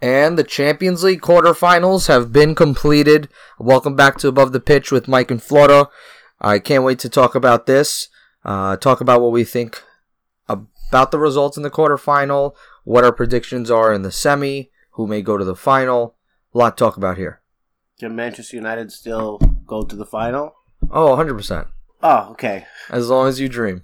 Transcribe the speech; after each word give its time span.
And 0.00 0.38
the 0.38 0.44
Champions 0.44 1.02
League 1.02 1.20
quarterfinals 1.20 2.06
have 2.06 2.32
been 2.32 2.54
completed. 2.54 3.28
Welcome 3.58 3.96
back 3.96 4.16
to 4.18 4.28
Above 4.28 4.52
the 4.52 4.60
Pitch 4.60 4.92
with 4.92 5.08
Mike 5.08 5.30
and 5.30 5.42
Flora. 5.42 5.88
I 6.40 6.60
can't 6.60 6.84
wait 6.84 7.00
to 7.00 7.08
talk 7.08 7.34
about 7.34 7.66
this. 7.66 8.08
Uh, 8.44 8.76
talk 8.76 9.00
about 9.00 9.20
what 9.20 9.32
we 9.32 9.42
think 9.42 9.82
about 10.48 11.10
the 11.10 11.18
results 11.18 11.56
in 11.56 11.64
the 11.64 11.70
quarterfinal, 11.70 12.54
what 12.84 13.04
our 13.04 13.12
predictions 13.12 13.72
are 13.72 13.92
in 13.92 14.02
the 14.02 14.12
semi, 14.12 14.70
who 14.92 15.08
may 15.08 15.20
go 15.20 15.36
to 15.36 15.44
the 15.44 15.56
final. 15.56 16.14
A 16.54 16.58
lot 16.58 16.76
to 16.76 16.84
talk 16.84 16.96
about 16.96 17.16
here. 17.16 17.40
Can 17.98 18.14
Manchester 18.14 18.56
United 18.56 18.92
still 18.92 19.38
go 19.66 19.82
to 19.82 19.96
the 19.96 20.06
final? 20.06 20.54
Oh, 20.92 21.16
100%. 21.16 21.66
Oh, 22.04 22.28
okay. 22.30 22.66
As 22.88 23.08
long 23.08 23.26
as 23.26 23.40
you 23.40 23.48
dream. 23.48 23.82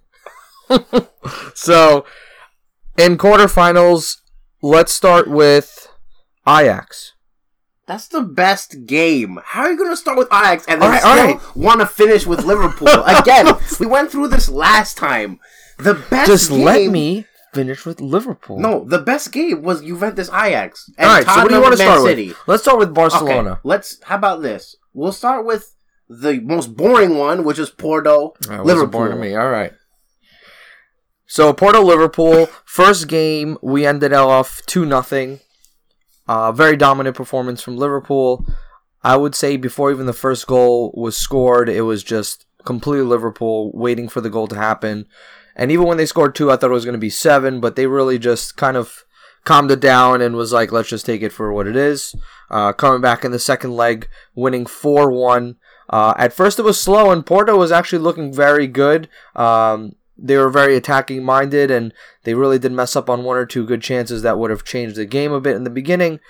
so, 1.55 2.07
in 2.97 3.19
quarterfinals, 3.19 4.19
let's 4.63 4.93
start 4.93 5.29
with 5.29 5.89
Ajax. 6.47 7.13
That's 7.87 8.09
the 8.09 8.23
best 8.23 8.87
game. 8.87 9.39
How 9.45 9.63
are 9.63 9.71
you 9.73 9.77
going 9.77 9.91
to 9.91 9.97
start 9.97 10.17
with 10.17 10.29
Ajax 10.33 10.65
and 10.67 10.81
then 10.81 10.91
right, 10.91 11.01
still 11.01 11.13
right. 11.17 11.57
want 11.57 11.81
to 11.81 11.87
finish 11.87 12.27
with 12.27 12.45
Liverpool? 12.45 12.89
Again, 13.07 13.55
we 13.79 13.87
went 13.87 14.11
through 14.11 14.29
this 14.29 14.49
last 14.49 14.97
time. 14.97 15.39
The 15.79 15.95
best 15.95 16.31
Just 16.31 16.51
game, 16.51 16.65
let 16.65 16.91
me 16.91 17.27
finish 17.53 17.85
with 17.85 18.01
Liverpool. 18.01 18.59
No, 18.59 18.85
the 18.85 19.01
best 19.01 19.33
game 19.33 19.63
was 19.63 19.83
Juventus 19.83 20.29
Ajax. 20.29 20.89
And 20.97 21.09
All 21.09 21.15
right, 21.17 21.27
so 21.27 21.43
what 21.43 21.49
do 21.49 21.57
you 21.57 21.61
want 21.61 21.73
to 21.73 21.83
start 21.83 22.01
City. 22.03 22.29
with? 22.29 22.39
Let's 22.47 22.63
start 22.63 22.79
with 22.79 22.89
Okay, 22.89 22.95
Barcelona. 22.95 23.61
let's. 23.65 24.03
How 24.05 24.17
about 24.17 24.41
this? 24.41 24.77
We'll 24.95 25.13
start 25.13 25.45
with 25.45 25.75
the 26.09 26.41
most 26.41 26.77
boring 26.77 27.19
one, 27.19 27.45
which 27.45 27.59
is 27.59 27.71
Porto 27.71 28.35
Liverpool. 28.49 28.87
boring 28.87 29.13
to 29.13 29.19
me. 29.19 29.35
All 29.35 29.51
right. 29.51 29.73
So 31.27 31.53
Porto 31.53 31.83
Liverpool 31.83 32.47
first 32.65 33.09
game 33.09 33.59
we 33.63 33.87
ended 33.87 34.13
off 34.13 34.63
two 34.67 34.85
nothing. 34.87 35.41
Uh, 36.27 36.53
very 36.53 36.77
dominant 36.77 37.17
performance 37.17 37.63
from 37.63 37.77
Liverpool. 37.77 38.47
I 39.03 39.17
would 39.17 39.35
say 39.35 39.57
before 39.57 39.91
even 39.91 40.07
the 40.07 40.13
first 40.13 40.47
goal 40.47 40.93
was 40.97 41.17
scored, 41.17 41.69
it 41.69 41.83
was 41.83 42.03
just 42.03 42.47
completely 42.65 43.05
Liverpool 43.05 43.71
waiting 43.75 44.09
for 44.09 44.21
the 44.21 44.31
goal 44.31 44.47
to 44.49 44.57
happen. 44.57 45.07
And 45.55 45.71
even 45.71 45.87
when 45.87 45.99
they 45.99 46.07
scored 46.07 46.35
two, 46.35 46.51
I 46.51 46.57
thought 46.57 46.71
it 46.71 46.75
was 46.75 46.87
going 46.87 46.95
to 46.95 46.99
be 46.99 47.11
seven, 47.11 47.61
but 47.61 47.77
they 47.77 47.87
really 47.87 48.19
just 48.19 48.57
kind 48.57 48.77
of 48.77 49.05
calmed 49.45 49.71
it 49.71 49.81
down 49.81 50.23
and 50.23 50.35
was 50.35 50.53
like, 50.53 50.73
let's 50.73 50.89
just 50.89 51.07
take 51.07 51.23
it 51.23 51.33
for 51.33 51.53
what 51.53 51.67
it 51.67 51.77
is. 51.77 52.15
Uh, 52.51 52.73
coming 52.73 53.01
back 53.01 53.25
in 53.25 53.31
the 53.31 53.39
second 53.39 53.73
leg, 53.73 54.09
winning 54.35 54.67
4 54.67 55.11
1. 55.11 55.57
Uh, 55.91 56.15
at 56.17 56.33
first, 56.33 56.59
it 56.59 56.63
was 56.63 56.81
slow, 56.81 57.11
and 57.11 57.27
Porto 57.27 57.57
was 57.59 57.71
actually 57.71 57.99
looking 57.99 58.33
very 58.33 58.67
good. 58.67 59.09
Um, 59.37 59.95
they 60.17 60.37
were 60.37 60.51
very 60.51 60.77
attacking 60.77 61.25
minded, 61.25 61.71
and 61.71 61.93
they 62.23 62.35
really 62.35 62.59
did 62.59 62.73
mess 62.73 62.95
up 62.97 63.11
on 63.11 63.25
one 63.25 63.37
or 63.37 63.47
two 63.47 63.67
good 63.67 63.83
chances 63.83 64.23
that 64.23 64.39
would 64.39 64.51
have 64.51 64.65
changed 64.65 64.97
the 64.97 65.05
game 65.07 65.33
a 65.33 65.41
bit 65.41 65.57
in 65.57 65.65
the 65.65 65.71
beginning. 65.71 66.21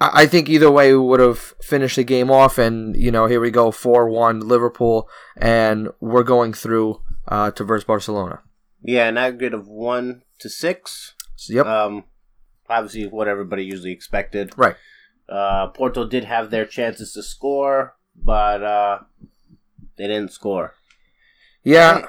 I 0.00 0.22
I 0.22 0.26
think 0.26 0.48
either 0.48 0.70
way 0.70 0.92
we 0.92 0.98
would 1.00 1.20
have 1.20 1.38
finished 1.60 1.96
the 1.96 2.04
game 2.04 2.30
off, 2.30 2.56
and 2.58 2.96
you 2.96 3.10
know 3.10 3.26
here 3.26 3.40
we 3.40 3.50
go, 3.50 3.70
four 3.70 4.08
one 4.08 4.40
Liverpool, 4.40 5.08
and 5.36 5.88
we're 6.00 6.22
going 6.22 6.52
through 6.54 7.00
uh, 7.28 7.50
to 7.52 7.64
versus 7.64 7.84
Barcelona. 7.84 8.40
Yeah, 8.82 9.08
an 9.08 9.18
aggregate 9.18 9.52
of 9.54 9.68
one 9.68 10.22
to 10.38 10.48
six. 10.48 11.14
Yep, 11.48 11.66
Um, 11.66 12.04
obviously, 12.68 13.06
what 13.06 13.28
everybody 13.28 13.64
usually 13.64 13.92
expected. 13.92 14.52
right. 14.56 14.76
Uh, 15.28 15.68
Porto 15.68 16.08
did 16.08 16.24
have 16.24 16.50
their 16.50 16.66
chances 16.66 17.12
to 17.12 17.22
score, 17.22 17.94
but 18.16 18.62
uh, 18.64 18.98
they 19.96 20.06
didn't 20.08 20.32
score. 20.32 20.74
Yeah, 21.62 22.06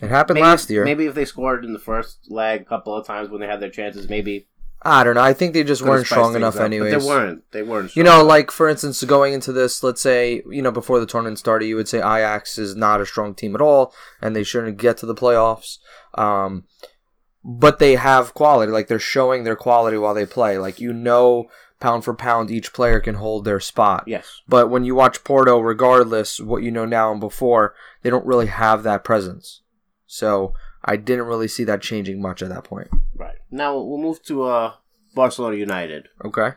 it 0.00 0.08
happened 0.08 0.36
Maybe, 0.36 0.44
last 0.44 0.70
year. 0.70 0.84
Maybe 0.84 1.06
if 1.06 1.14
they 1.14 1.24
scored 1.24 1.64
in 1.64 1.72
the 1.72 1.78
first 1.78 2.30
leg 2.30 2.62
a 2.62 2.64
couple 2.64 2.94
of 2.94 3.06
times 3.06 3.30
when 3.30 3.40
they 3.40 3.46
had 3.46 3.60
their 3.60 3.70
chances, 3.70 4.08
maybe 4.08 4.46
I 4.82 5.02
don't 5.02 5.16
know. 5.16 5.22
I 5.22 5.32
think 5.32 5.54
they 5.54 5.64
just 5.64 5.82
weren't 5.82 6.06
strong 6.06 6.36
enough, 6.36 6.54
up, 6.54 6.60
but 6.60 6.64
anyways. 6.66 6.92
they 6.92 7.08
weren't. 7.08 7.50
They 7.50 7.62
weren't. 7.62 7.96
You 7.96 8.04
know, 8.04 8.20
enough. 8.20 8.28
like 8.28 8.50
for 8.52 8.68
instance, 8.68 9.02
going 9.02 9.34
into 9.34 9.52
this, 9.52 9.82
let's 9.82 10.00
say, 10.00 10.42
you 10.48 10.62
know, 10.62 10.70
before 10.70 11.00
the 11.00 11.06
tournament 11.06 11.38
started, 11.38 11.66
you 11.66 11.74
would 11.74 11.88
say 11.88 11.98
Ajax 11.98 12.58
is 12.58 12.76
not 12.76 13.00
a 13.00 13.06
strong 13.06 13.34
team 13.34 13.56
at 13.56 13.60
all, 13.60 13.92
and 14.22 14.36
they 14.36 14.44
shouldn't 14.44 14.78
get 14.78 14.96
to 14.98 15.06
the 15.06 15.16
playoffs. 15.16 15.78
Um, 16.14 16.64
but 17.44 17.80
they 17.80 17.96
have 17.96 18.34
quality, 18.34 18.70
like 18.70 18.86
they're 18.86 19.00
showing 19.00 19.42
their 19.42 19.56
quality 19.56 19.96
while 19.96 20.14
they 20.14 20.26
play. 20.26 20.58
Like 20.58 20.78
you 20.78 20.92
know, 20.92 21.48
pound 21.80 22.04
for 22.04 22.14
pound, 22.14 22.50
each 22.50 22.72
player 22.72 23.00
can 23.00 23.16
hold 23.16 23.44
their 23.44 23.60
spot. 23.60 24.04
yes, 24.06 24.42
But 24.46 24.70
when 24.70 24.84
you 24.84 24.94
watch 24.94 25.24
Porto, 25.24 25.58
regardless 25.58 26.40
what 26.40 26.62
you 26.62 26.70
know 26.70 26.84
now 26.84 27.10
and 27.10 27.20
before, 27.20 27.74
they 28.02 28.10
don't 28.10 28.26
really 28.26 28.46
have 28.46 28.84
that 28.84 29.02
presence. 29.02 29.62
So 30.08 30.54
I 30.84 30.96
didn't 30.96 31.26
really 31.26 31.46
see 31.46 31.62
that 31.64 31.82
changing 31.82 32.20
much 32.20 32.42
at 32.42 32.48
that 32.48 32.64
point. 32.64 32.88
right. 33.14 33.36
Now 33.50 33.78
we'll 33.78 33.98
move 33.98 34.22
to 34.24 34.44
uh, 34.44 34.72
Barcelona 35.14 35.56
United. 35.56 36.08
Okay, 36.24 36.52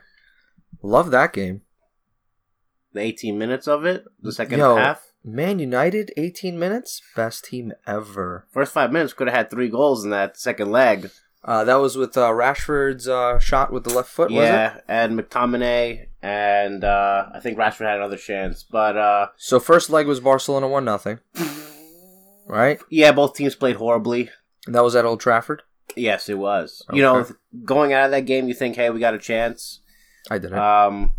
love 0.82 1.10
that 1.12 1.32
game. 1.32 1.60
The 2.94 3.00
18 3.00 3.38
minutes 3.38 3.68
of 3.68 3.84
it, 3.84 4.04
the 4.20 4.32
second 4.32 4.58
Yo. 4.58 4.76
half. 4.76 5.12
Man 5.24 5.58
United, 5.60 6.12
18 6.16 6.58
minutes, 6.58 7.00
best 7.14 7.44
team 7.44 7.72
ever. 7.86 8.46
First 8.50 8.72
five 8.72 8.90
minutes 8.90 9.12
could 9.12 9.28
have 9.28 9.36
had 9.36 9.50
three 9.50 9.68
goals 9.68 10.02
in 10.04 10.10
that 10.10 10.36
second 10.36 10.72
leg. 10.72 11.10
Uh, 11.44 11.64
that 11.64 11.76
was 11.76 11.96
with 11.96 12.16
uh, 12.16 12.28
Rashford's 12.28 13.08
uh, 13.08 13.38
shot 13.38 13.72
with 13.72 13.84
the 13.84 13.92
left 13.92 14.08
foot, 14.08 14.30
yeah, 14.30 14.78
and 14.86 15.18
McTominay, 15.18 16.06
and 16.22 16.84
uh, 16.84 17.30
I 17.34 17.40
think 17.40 17.58
Rashford 17.58 17.86
had 17.86 17.96
another 17.96 18.16
chance. 18.16 18.62
But 18.62 18.96
uh, 18.96 19.28
So 19.36 19.58
first 19.58 19.90
leg 19.90 20.06
was 20.06 20.20
Barcelona 20.20 20.68
one 20.68 20.84
nothing, 20.84 21.18
right? 22.58 22.80
yeah, 22.90 23.12
both 23.12 23.34
teams 23.34 23.54
played 23.54 23.76
horribly. 23.76 24.30
And 24.66 24.74
that 24.74 24.84
was 24.84 24.94
at 24.94 25.04
Old 25.04 25.20
Trafford. 25.20 25.62
Yes, 25.96 26.28
it 26.28 26.38
was. 26.38 26.82
You 26.92 27.02
know, 27.02 27.26
going 27.64 27.92
out 27.92 28.06
of 28.06 28.10
that 28.12 28.26
game, 28.26 28.48
you 28.48 28.54
think, 28.54 28.76
hey, 28.76 28.90
we 28.90 29.00
got 29.00 29.14
a 29.14 29.18
chance. 29.18 29.80
I 30.30 30.38
didn't. 30.38 30.58
Um, 30.58 31.12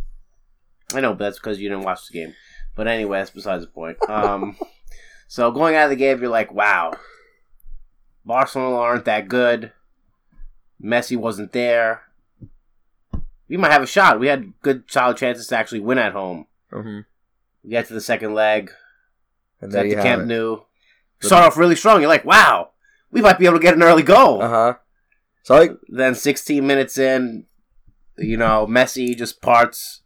I 0.93 1.01
know, 1.01 1.11
but 1.13 1.19
that's 1.25 1.39
because 1.39 1.59
you 1.59 1.69
didn't 1.69 1.83
watch 1.83 2.07
the 2.07 2.13
game. 2.13 2.33
But 2.75 2.87
anyway, 2.87 3.19
that's 3.19 3.29
besides 3.29 3.63
the 3.63 3.69
point. 3.71 3.97
Um, 4.09 4.57
so 5.27 5.51
going 5.51 5.75
out 5.75 5.85
of 5.85 5.89
the 5.89 5.95
game, 5.95 6.19
you're 6.21 6.29
like, 6.29 6.51
wow, 6.53 6.93
Barcelona 8.25 8.77
aren't 8.77 9.05
that 9.05 9.27
good. 9.27 9.73
Messi 10.81 11.17
wasn't 11.17 11.51
there. 11.51 12.01
We 13.47 13.57
might 13.57 13.71
have 13.71 13.83
a 13.83 13.87
shot. 13.87 14.19
We 14.19 14.27
had 14.27 14.53
good, 14.61 14.85
solid 14.87 15.17
chances 15.17 15.47
to 15.47 15.57
actually 15.57 15.81
win 15.81 15.97
at 15.97 16.13
home. 16.13 16.47
hmm 16.71 17.01
We 17.63 17.69
get 17.71 17.87
to 17.87 17.93
the 17.93 18.01
second 18.01 18.33
leg. 18.33 18.71
And 19.61 19.71
there 19.71 19.83
at 19.83 19.89
the 19.89 19.95
Camp 19.95 20.23
it. 20.23 20.25
Nou. 20.25 20.61
Start 21.27 21.45
off 21.45 21.57
really 21.57 21.75
strong. 21.75 22.01
You're 22.01 22.09
like, 22.09 22.25
wow, 22.25 22.69
we 23.11 23.21
might 23.21 23.39
be 23.39 23.45
able 23.45 23.57
to 23.57 23.63
get 23.63 23.73
an 23.75 23.83
early 23.83 24.03
goal. 24.03 24.41
Uh 24.41 24.49
huh. 24.49 24.73
So 25.43 25.55
like, 25.55 25.71
Then 25.89 26.15
16 26.15 26.65
minutes 26.65 26.97
in, 26.97 27.45
you 28.17 28.37
know, 28.37 28.65
Messi 28.69 29.15
just 29.17 29.41
parts, 29.41 30.01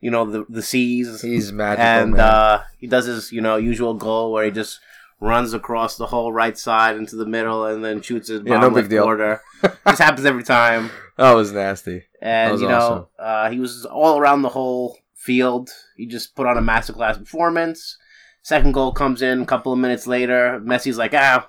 you 0.00 0.10
know, 0.10 0.24
the 0.30 0.44
the 0.48 0.62
seas, 0.62 1.22
he's 1.22 1.52
magical, 1.52 1.84
and 1.86 2.10
man. 2.12 2.20
uh, 2.20 2.62
he 2.78 2.86
does 2.86 3.06
his 3.06 3.32
you 3.32 3.40
know 3.40 3.56
usual 3.56 3.94
goal 3.94 4.32
where 4.32 4.44
he 4.44 4.50
just 4.50 4.80
runs 5.20 5.54
across 5.54 5.96
the 5.96 6.06
whole 6.06 6.32
right 6.32 6.58
side 6.58 6.96
into 6.96 7.16
the 7.16 7.24
middle 7.24 7.64
and 7.64 7.84
then 7.84 8.02
shoots 8.02 8.28
his 8.28 8.42
Yeah, 8.44 8.58
no 8.58 8.70
big 8.70 8.88
deal. 8.88 9.06
this 9.86 9.98
happens 9.98 10.26
every 10.26 10.42
time, 10.42 10.90
that 11.16 11.32
was 11.32 11.52
nasty. 11.52 12.02
and 12.20 12.52
was 12.52 12.60
you 12.60 12.68
know 12.68 13.08
uh, 13.18 13.48
he 13.50 13.58
was 13.60 13.86
all 13.86 14.18
around 14.18 14.42
the 14.42 14.50
whole 14.50 14.98
field. 15.14 15.70
He 15.96 16.06
just 16.06 16.34
put 16.34 16.46
on 16.46 16.58
a 16.58 16.62
masterclass 16.62 17.18
performance. 17.18 17.96
Second 18.44 18.72
goal 18.72 18.92
comes 18.92 19.22
in 19.22 19.40
a 19.40 19.46
couple 19.46 19.72
of 19.72 19.78
minutes 19.78 20.06
later. 20.06 20.60
Messi's 20.62 20.98
like, 20.98 21.14
ah, 21.14 21.48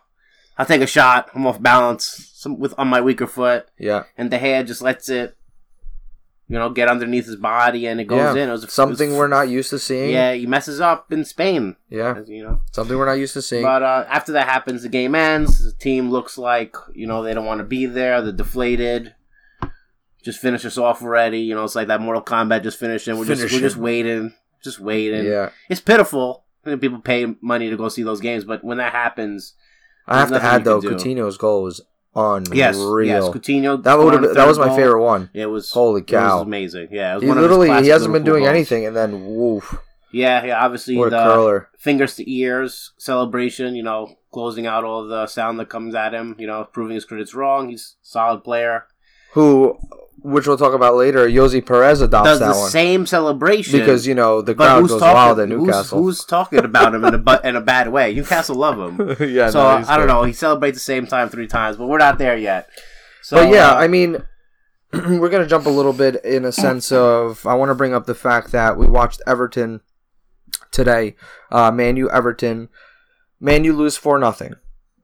I'll 0.57 0.65
take 0.65 0.81
a 0.81 0.87
shot. 0.87 1.29
I'm 1.35 1.45
off 1.45 1.61
balance 1.61 2.31
some, 2.33 2.57
with 2.57 2.73
on 2.77 2.87
my 2.87 3.01
weaker 3.01 3.27
foot 3.27 3.67
Yeah. 3.77 4.03
and 4.17 4.31
De 4.31 4.39
Gea 4.39 4.65
just 4.65 4.81
lets 4.81 5.09
it, 5.09 5.35
you 6.47 6.57
know, 6.57 6.69
get 6.69 6.87
underneath 6.87 7.25
his 7.25 7.35
body 7.35 7.85
and 7.85 7.99
it 7.99 8.05
goes 8.05 8.33
Yeah. 8.33 8.43
in. 8.43 8.47
It 8.49 8.51
was 8.53 8.71
Something 8.71 9.09
it 9.09 9.11
was- 9.11 9.19
we're 9.19 9.27
not 9.27 9.49
used 9.49 9.71
to 9.71 9.79
seeing. 9.79 10.11
yeah, 10.11 10.31
he 10.31 10.45
messes 10.45 10.79
up 10.79 11.11
in 11.11 11.25
Spain, 11.25 11.75
Yeah. 11.89 12.21
you 12.25 12.43
know. 12.43 12.61
Something 12.71 12.97
we're 12.97 13.05
not 13.07 13.19
used 13.19 13.33
to 13.33 13.41
seeing. 13.41 13.63
But 13.63 13.83
uh, 13.83 14.05
after 14.07 14.31
that 14.31 14.47
happens, 14.47 14.83
the 14.83 14.87
game 14.89 15.15
ends. 15.15 15.65
The 15.65 15.73
team 15.77 16.09
looks 16.09 16.37
like 16.37 16.77
you 16.93 17.07
know 17.07 17.23
they 17.23 17.33
don't 17.33 17.45
want 17.45 17.59
to 17.59 17.65
be 17.65 17.85
there. 17.87 18.21
They're 18.21 18.31
deflated. 18.31 19.13
Just 20.23 20.39
finish 20.39 20.63
us 20.65 20.77
off 20.77 21.01
already. 21.03 21.39
You 21.41 21.55
know, 21.55 21.65
it's 21.65 21.75
like 21.75 21.87
that 21.89 21.99
Mortal 22.01 22.23
Kombat 22.23 22.63
just 22.63 22.79
finished, 22.79 23.09
and 23.09 23.19
we're 23.19 23.25
just 23.25 23.41
Finish 23.41 23.53
we're 23.53 23.59
just 23.59 23.75
waiting, 23.77 24.33
just 24.63 24.79
waiting. 24.79 25.25
yeah. 25.25 25.49
It's 25.69 25.81
pitiful. 25.81 26.44
People 26.65 26.99
pay 26.99 27.25
money 27.41 27.69
to 27.69 27.77
go 27.77 27.89
see 27.89 28.03
those 28.03 28.21
games, 28.21 28.43
but 28.43 28.63
when 28.63 28.77
that 28.79 28.91
happens, 28.91 29.53
I 30.07 30.19
have 30.19 30.29
to 30.29 30.41
add 30.43 30.63
though. 30.63 30.81
Coutinho's 30.81 31.37
goal 31.37 31.63
was 31.63 31.81
unreal. 32.15 32.55
yes, 32.55 32.75
yes, 32.77 33.23
Coutinho. 33.25 33.81
That 33.83 33.97
would 33.99 34.13
have 34.13 34.33
that 34.35 34.47
was 34.47 34.57
my 34.57 34.67
goal. 34.67 34.75
favorite 34.77 35.03
one. 35.03 35.29
It 35.33 35.45
was 35.47 35.71
Holy 35.71 36.01
It 36.01 36.07
cow. 36.07 36.37
was 36.39 36.41
amazing. 36.47 36.87
Yeah, 36.91 37.11
it 37.11 37.15
was 37.15 37.23
He 37.23 37.29
one 37.29 37.37
of 37.37 37.41
literally 37.43 37.83
he 37.83 37.89
hasn't 37.89 38.13
been 38.13 38.23
doing 38.23 38.43
goals. 38.43 38.49
anything, 38.55 38.85
and 38.85 38.95
then 38.95 39.25
woof, 39.25 39.77
Yeah, 40.11 40.43
yeah. 40.45 40.63
Obviously, 40.63 40.95
what 40.97 41.09
the 41.11 41.17
curler! 41.23 41.69
fingers 41.77 42.15
to 42.15 42.31
ears 42.31 42.93
celebration. 42.97 43.75
You 43.75 43.83
know, 43.83 44.15
closing 44.31 44.65
out 44.65 44.83
all 44.83 45.05
the 45.07 45.27
sound 45.27 45.59
that 45.59 45.69
comes 45.69 45.93
at 45.93 46.13
him. 46.13 46.35
You 46.39 46.47
know, 46.47 46.63
proving 46.71 46.95
his 46.95 47.05
critics 47.05 47.33
wrong. 47.33 47.69
He's 47.69 47.95
a 48.01 48.07
solid 48.07 48.43
player. 48.43 48.85
Who, 49.35 49.77
which 50.19 50.47
we'll 50.47 50.57
talk 50.57 50.73
about 50.73 50.95
later, 50.95 51.27
Ayoze 51.27 51.63
Perez 51.65 52.01
adopts 52.01 52.27
Does 52.27 52.39
that 52.39 52.53
the 52.53 52.59
one 52.59 52.69
same 52.71 53.05
celebration 53.05 53.79
because 53.79 54.07
you 54.07 54.15
know 54.15 54.41
the 54.41 54.55
crowd 54.55 54.87
goes 54.87 54.99
talking, 54.99 55.13
wild 55.13 55.39
at 55.39 55.49
Newcastle. 55.49 56.01
Who's, 56.01 56.25
talking 56.25 56.59
about 56.65 56.95
him 56.95 57.05
in 57.05 57.13
a 57.13 57.17
bu- 57.17 57.41
in 57.43 57.55
a 57.55 57.61
bad 57.61 57.91
way? 57.91 58.13
Newcastle 58.15 58.55
love 58.55 58.79
him. 58.79 59.15
yeah, 59.29 59.49
so 59.49 59.59
no, 59.59 59.67
I 59.87 59.97
don't 59.97 60.07
good. 60.07 60.13
know. 60.13 60.23
He 60.23 60.33
celebrates 60.33 60.77
the 60.77 60.83
same 60.83 61.05
time 61.05 61.29
three 61.29 61.47
times, 61.47 61.77
but 61.77 61.87
we're 61.87 61.97
not 61.99 62.17
there 62.17 62.37
yet. 62.37 62.69
So 63.21 63.37
but 63.37 63.53
yeah, 63.53 63.71
uh, 63.71 63.75
I 63.75 63.87
mean, 63.87 64.23
we're 64.93 65.29
gonna 65.29 65.47
jump 65.47 65.65
a 65.65 65.69
little 65.69 65.93
bit 65.93 66.23
in 66.23 66.45
a 66.45 66.51
sense 66.51 66.91
of 66.91 67.45
I 67.45 67.53
want 67.55 67.69
to 67.69 67.75
bring 67.75 67.93
up 67.93 68.05
the 68.05 68.15
fact 68.15 68.51
that 68.53 68.77
we 68.77 68.87
watched 68.87 69.21
Everton 69.27 69.81
today, 70.71 71.15
uh, 71.51 71.71
Man 71.71 71.97
U 71.97 72.09
Everton, 72.09 72.69
Man 73.39 73.63
U 73.63 73.73
lose 73.73 73.97
four 73.97 74.17
nothing, 74.17 74.55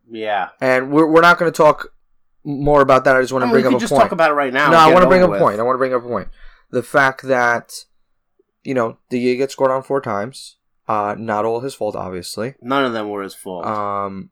Yeah. 0.09 0.49
and 0.61 0.91
we're 0.91 1.05
we're 1.07 1.21
not 1.21 1.37
going 1.37 1.51
to 1.51 1.55
talk 1.55 1.93
more 2.43 2.81
about 2.81 3.03
that. 3.05 3.15
I 3.15 3.21
just 3.21 3.33
want 3.33 3.45
to 3.45 3.51
bring 3.51 3.65
up 3.65 3.69
a 3.69 3.73
point. 3.73 3.81
just 3.81 3.91
point. 3.91 4.03
talk 4.03 4.11
about 4.11 4.31
it 4.31 4.35
right 4.35 4.53
now. 4.53 4.71
no, 4.71 4.77
I 4.77 4.91
want 4.91 5.03
to 5.03 5.07
bring 5.07 5.23
up 5.23 5.31
a 5.31 5.39
point. 5.39 5.59
I 5.59 5.63
want 5.63 5.75
to 5.75 5.79
bring 5.79 5.93
up 5.93 6.03
a 6.03 6.07
point. 6.07 6.29
The 6.69 6.83
fact 6.83 7.23
that 7.23 7.85
you 8.63 8.73
know 8.73 8.97
the 9.09 9.37
gets 9.37 9.53
scored 9.53 9.71
on 9.71 9.83
four 9.83 10.01
times, 10.01 10.57
uh, 10.87 11.15
not 11.17 11.45
all 11.45 11.61
his 11.61 11.73
fault, 11.73 11.95
obviously. 11.95 12.55
None 12.61 12.85
of 12.85 12.93
them 12.93 13.09
were 13.09 13.23
his 13.23 13.35
fault. 13.35 13.65
Um, 13.65 14.29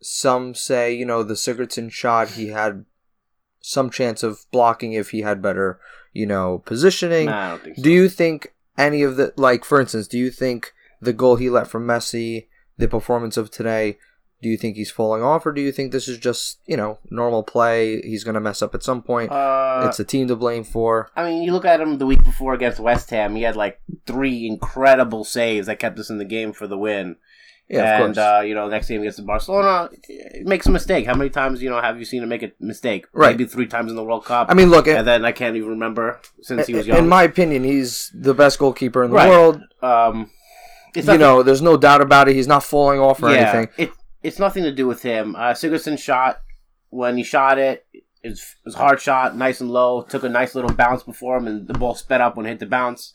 some 0.00 0.54
say 0.54 0.94
you 0.94 1.04
know 1.04 1.22
the 1.22 1.34
Sigurdsson 1.34 1.90
shot 1.90 2.30
he 2.30 2.48
had 2.48 2.84
some 3.60 3.90
chance 3.90 4.22
of 4.22 4.46
blocking 4.50 4.94
if 4.94 5.10
he 5.10 5.20
had 5.20 5.42
better 5.42 5.78
you 6.12 6.26
know 6.26 6.62
positioning. 6.64 7.26
nah, 7.26 7.46
I 7.46 7.48
don't 7.50 7.62
think 7.62 7.76
so. 7.76 7.82
Do 7.82 7.90
you 7.90 8.08
think 8.08 8.54
any 8.78 9.02
of 9.02 9.16
the 9.16 9.32
like, 9.36 9.64
for 9.64 9.80
instance, 9.80 10.08
do 10.08 10.18
you 10.18 10.30
think 10.30 10.72
the 11.00 11.12
goal 11.12 11.36
he 11.36 11.50
let 11.50 11.66
from 11.66 11.86
Messi, 11.86 12.46
the 12.76 12.88
performance 12.88 13.36
of 13.36 13.50
today, 13.50 13.98
do 14.42 14.48
you 14.48 14.56
think 14.56 14.76
he's 14.76 14.90
falling 14.90 15.22
off, 15.22 15.44
or 15.46 15.52
do 15.52 15.60
you 15.60 15.72
think 15.72 15.92
this 15.92 16.08
is 16.08 16.18
just 16.18 16.58
you 16.66 16.76
know 16.76 16.98
normal 17.10 17.42
play? 17.42 18.00
He's 18.02 18.24
gonna 18.24 18.40
mess 18.40 18.62
up 18.62 18.74
at 18.74 18.82
some 18.82 19.02
point. 19.02 19.30
uh, 19.32 19.84
it's 19.86 20.00
a 20.00 20.04
team 20.04 20.28
to 20.28 20.36
blame 20.36 20.64
for. 20.64 21.10
I 21.16 21.24
mean, 21.24 21.42
you 21.42 21.52
look 21.52 21.64
at 21.64 21.80
him 21.80 21.98
the 21.98 22.06
week 22.06 22.24
before 22.24 22.54
against 22.54 22.80
West 22.80 23.10
Ham. 23.10 23.36
He 23.36 23.42
had 23.42 23.56
like 23.56 23.80
three 24.06 24.46
incredible 24.46 25.24
saves 25.24 25.66
that 25.66 25.78
kept 25.78 25.98
us 25.98 26.10
in 26.10 26.18
the 26.18 26.24
game 26.24 26.52
for 26.52 26.66
the 26.66 26.78
win. 26.78 27.16
Yeah, 27.68 27.98
of 28.00 28.06
and 28.06 28.14
course. 28.16 28.26
uh, 28.26 28.40
you 28.40 28.52
know, 28.56 28.66
next 28.68 28.88
game 28.88 29.00
against 29.00 29.24
Barcelona, 29.24 29.90
he 30.08 30.42
makes 30.42 30.66
a 30.66 30.72
mistake. 30.72 31.06
How 31.06 31.14
many 31.14 31.30
times 31.30 31.62
you 31.62 31.70
know 31.70 31.80
have 31.80 32.00
you 32.00 32.04
seen 32.04 32.20
him 32.20 32.28
make 32.28 32.42
a 32.42 32.50
mistake? 32.58 33.06
Right. 33.12 33.30
Maybe 33.36 33.44
three 33.44 33.68
times 33.68 33.90
in 33.92 33.96
the 33.96 34.02
World 34.02 34.24
Cup. 34.24 34.48
I 34.50 34.54
mean, 34.54 34.70
look, 34.70 34.88
and 34.88 35.06
then 35.06 35.24
I 35.24 35.30
can't 35.30 35.54
even 35.54 35.68
remember 35.68 36.20
since 36.42 36.66
he 36.66 36.74
was 36.74 36.88
young. 36.88 36.98
in 36.98 37.08
my 37.08 37.22
opinion, 37.22 37.62
he's 37.62 38.10
the 38.12 38.34
best 38.34 38.58
goalkeeper 38.58 39.04
in 39.04 39.10
the 39.10 39.16
Right. 39.16 39.28
world. 39.28 39.60
um, 39.82 40.30
You 40.96 41.16
know, 41.16 41.44
there's 41.44 41.62
no 41.62 41.76
doubt 41.76 42.00
about 42.00 42.28
it. 42.28 42.34
He's 42.34 42.48
not 42.48 42.64
falling 42.64 42.98
off 42.98 43.22
or 43.22 43.30
yeah, 43.30 43.36
anything. 43.52 43.68
It, 43.78 43.92
it's 44.22 44.38
nothing 44.38 44.62
to 44.64 44.72
do 44.72 44.86
with 44.86 45.02
him. 45.02 45.34
Uh, 45.36 45.52
Sigurdsson 45.52 45.98
shot 45.98 46.40
when 46.90 47.16
he 47.16 47.22
shot 47.22 47.58
it. 47.58 47.86
It 48.22 48.28
was, 48.30 48.40
it 48.40 48.64
was 48.66 48.74
a 48.74 48.78
hard 48.78 49.00
shot, 49.00 49.36
nice 49.36 49.60
and 49.60 49.70
low. 49.70 50.02
Took 50.02 50.24
a 50.24 50.28
nice 50.28 50.54
little 50.54 50.72
bounce 50.74 51.02
before 51.02 51.38
him, 51.38 51.46
and 51.46 51.66
the 51.66 51.74
ball 51.74 51.94
sped 51.94 52.20
up 52.20 52.36
when 52.36 52.44
it 52.46 52.50
hit 52.50 52.58
the 52.58 52.66
bounce. 52.66 53.14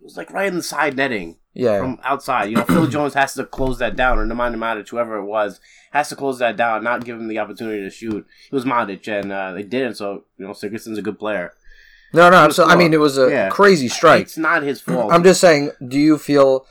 It 0.00 0.04
was 0.04 0.16
like 0.16 0.30
right 0.32 0.46
in 0.46 0.56
the 0.56 0.62
side 0.62 0.94
netting 0.96 1.38
Yeah, 1.52 1.78
from 1.80 1.98
outside. 2.04 2.44
You 2.50 2.56
know, 2.56 2.64
Phil 2.64 2.86
Jones 2.86 3.14
has 3.14 3.34
to 3.34 3.44
close 3.44 3.78
that 3.78 3.96
down, 3.96 4.18
or 4.18 4.26
Nemanja 4.26 4.54
Matic, 4.56 4.88
whoever 4.88 5.16
it 5.16 5.24
was, 5.24 5.58
has 5.90 6.10
to 6.10 6.16
close 6.16 6.38
that 6.38 6.56
down, 6.56 6.84
not 6.84 7.04
give 7.04 7.16
him 7.18 7.26
the 7.28 7.38
opportunity 7.40 7.82
to 7.82 7.90
shoot. 7.90 8.24
It 8.50 8.54
was 8.54 8.64
Matic, 8.64 9.08
and 9.08 9.32
uh, 9.32 9.52
they 9.52 9.62
didn't. 9.64 9.94
So 9.96 10.24
you 10.38 10.46
know, 10.46 10.52
Sigurdsson's 10.52 10.98
a 10.98 11.02
good 11.02 11.18
player. 11.18 11.52
no, 12.12 12.30
no. 12.30 12.50
So, 12.50 12.66
I 12.66 12.76
mean, 12.76 12.94
it 12.94 13.00
was 13.00 13.18
a 13.18 13.28
Yeah. 13.30 13.48
crazy 13.48 13.88
strike. 13.88 14.22
It's 14.22 14.38
not 14.38 14.62
his 14.62 14.80
fault. 14.80 15.12
I'm 15.12 15.24
just 15.24 15.40
saying, 15.40 15.72
do 15.88 15.98
you 15.98 16.18
feel, 16.18 16.66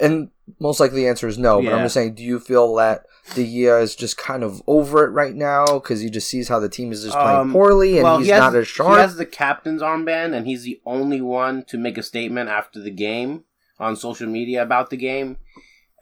and 0.00 0.30
most 0.58 0.80
likely 0.80 1.02
the 1.02 1.08
answer 1.08 1.26
is 1.28 1.38
no, 1.38 1.62
but 1.62 1.72
I'm 1.72 1.84
just 1.84 1.94
saying, 1.94 2.14
do 2.14 2.22
you 2.22 2.38
feel 2.40 2.74
that 2.76 3.04
the 3.34 3.44
year 3.44 3.78
is 3.78 3.94
just 3.94 4.16
kind 4.16 4.42
of 4.42 4.60
over 4.66 5.04
it 5.04 5.10
right 5.10 5.34
now 5.34 5.64
because 5.78 6.00
he 6.00 6.10
just 6.10 6.28
sees 6.28 6.48
how 6.48 6.58
the 6.58 6.68
team 6.68 6.90
is 6.92 7.04
just 7.04 7.16
playing 7.16 7.38
Um, 7.38 7.52
poorly 7.52 7.98
and 7.98 8.04
well, 8.04 8.18
he's 8.18 8.26
he 8.26 8.32
has, 8.32 8.40
not 8.40 8.54
as 8.56 8.66
sharp? 8.68 8.94
He 8.94 9.00
has 9.00 9.16
the 9.16 9.26
captain's 9.26 9.80
armband, 9.82 10.34
and 10.34 10.46
he's 10.46 10.64
the 10.64 10.80
only 10.84 11.20
one 11.20 11.64
to 11.68 11.78
make 11.78 11.96
a 11.98 12.02
statement 12.02 12.50
after 12.50 12.80
the 12.80 12.90
game 12.90 13.44
on 13.78 13.96
social 13.96 14.28
media 14.28 14.62
about 14.62 14.90
the 14.90 14.96
game. 14.96 15.38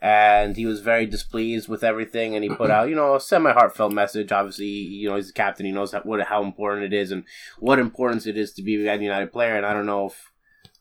And 0.03 0.57
he 0.57 0.65
was 0.65 0.79
very 0.79 1.05
displeased 1.05 1.69
with 1.69 1.83
everything, 1.83 2.33
and 2.33 2.43
he 2.43 2.49
put 2.49 2.71
out, 2.75 2.89
you 2.89 2.95
know, 2.95 3.15
a 3.15 3.21
semi-heartfelt 3.21 3.93
message. 3.93 4.31
Obviously, 4.31 4.65
you 4.65 5.07
know, 5.09 5.15
he's 5.15 5.27
the 5.27 5.33
captain; 5.33 5.65
he 5.65 5.71
knows 5.71 5.91
how, 5.91 6.01
what 6.01 6.21
how 6.23 6.43
important 6.43 6.91
it 6.91 6.93
is, 6.93 7.11
and 7.11 7.23
what 7.59 7.77
importance 7.77 8.25
it 8.25 8.35
is 8.35 8.51
to 8.53 8.63
be 8.63 8.87
a 8.87 8.95
United 8.97 9.31
player. 9.31 9.55
And 9.55 9.65
I 9.65 9.73
don't 9.73 9.85
know 9.85 10.07
if 10.07 10.30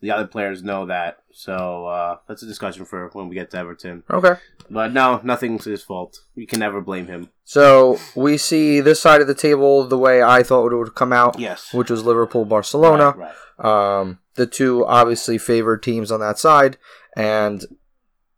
the 0.00 0.10
other 0.10 0.26
players 0.26 0.62
know 0.62 0.86
that. 0.86 1.18
So 1.32 1.86
uh, 1.86 2.16
that's 2.28 2.42
a 2.42 2.46
discussion 2.46 2.84
for 2.84 3.08
when 3.12 3.28
we 3.28 3.34
get 3.34 3.50
to 3.52 3.58
Everton. 3.58 4.02
okay. 4.10 4.34
But 4.68 4.92
no, 4.92 5.20
nothing's 5.24 5.64
his 5.64 5.82
fault. 5.82 6.20
You 6.34 6.46
can 6.46 6.60
never 6.60 6.80
blame 6.80 7.06
him. 7.08 7.30
So 7.44 7.98
we 8.14 8.36
see 8.36 8.80
this 8.80 9.00
side 9.00 9.20
of 9.20 9.26
the 9.26 9.34
table 9.34 9.84
the 9.84 9.98
way 9.98 10.22
I 10.22 10.42
thought 10.44 10.72
it 10.72 10.76
would 10.76 10.94
come 10.94 11.12
out, 11.12 11.38
Yes, 11.38 11.72
which 11.74 11.90
was 11.90 12.04
Liverpool 12.04 12.44
Barcelona. 12.44 13.14
Right, 13.16 13.34
right. 13.58 14.00
Um, 14.00 14.20
the 14.36 14.46
two 14.46 14.86
obviously 14.86 15.38
favored 15.38 15.82
teams 15.82 16.12
on 16.12 16.20
that 16.20 16.38
side, 16.38 16.78
and 17.16 17.64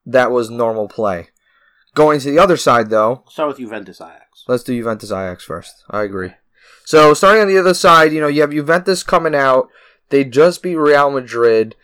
that 0.07 0.31
was 0.31 0.49
normal 0.51 0.89
play. 0.89 1.29
Going 1.95 2.19
to 2.21 2.31
the 2.31 2.39
other 2.39 2.57
side, 2.57 2.89
though, 2.89 3.25
Start 3.29 3.49
with 3.49 3.59
Juventus 3.59 4.01
Ajax. 4.01 4.45
let's 4.49 4.63
do 4.63 4.75
Juventus 4.75 5.11
Ajax 5.11 5.45
first. 5.45 5.85
I 5.91 6.03
agree. 6.03 6.33
So 6.87 7.13
starting 7.15 7.43
on 7.43 7.49
the 7.49 7.59
other 7.59 7.75
side, 7.75 8.13
you 8.13 8.21
know, 8.21 8.27
you 8.29 8.41
have 8.41 8.51
Juventus 8.51 9.03
coming 9.03 9.35
out. 9.35 9.69
They 10.13 10.25
just 10.25 10.63
beat 10.63 10.77
Real 10.77 11.11
Madrid. 11.11 11.75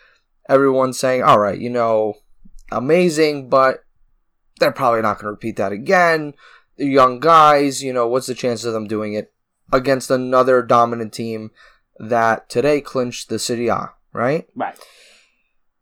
Everyone's 0.51 0.99
saying, 0.99 1.23
all 1.23 1.39
right, 1.39 1.59
you 1.59 1.71
know, 1.71 2.15
amazing, 2.71 3.49
but 3.49 3.85
they're 4.61 4.71
probably 4.71 5.01
not 5.01 5.17
going 5.17 5.25
to 5.25 5.31
repeat 5.31 5.57
that 5.57 5.73
again. 5.73 6.35
They're 6.77 6.87
young 6.87 7.21
guys, 7.21 7.83
you 7.83 7.93
know, 7.95 8.07
what's 8.07 8.27
the 8.27 8.35
chances 8.35 8.67
of 8.67 8.75
them 8.75 8.87
doing 8.87 9.15
it 9.15 9.33
against 9.73 10.11
another 10.11 10.63
dominant 10.63 11.15
team 11.15 11.53
that 11.99 12.51
today 12.51 12.83
clinched 12.83 13.31
the 13.31 13.39
Serie 13.39 13.69
A, 13.69 13.93
right? 14.13 14.47
Right. 14.55 14.79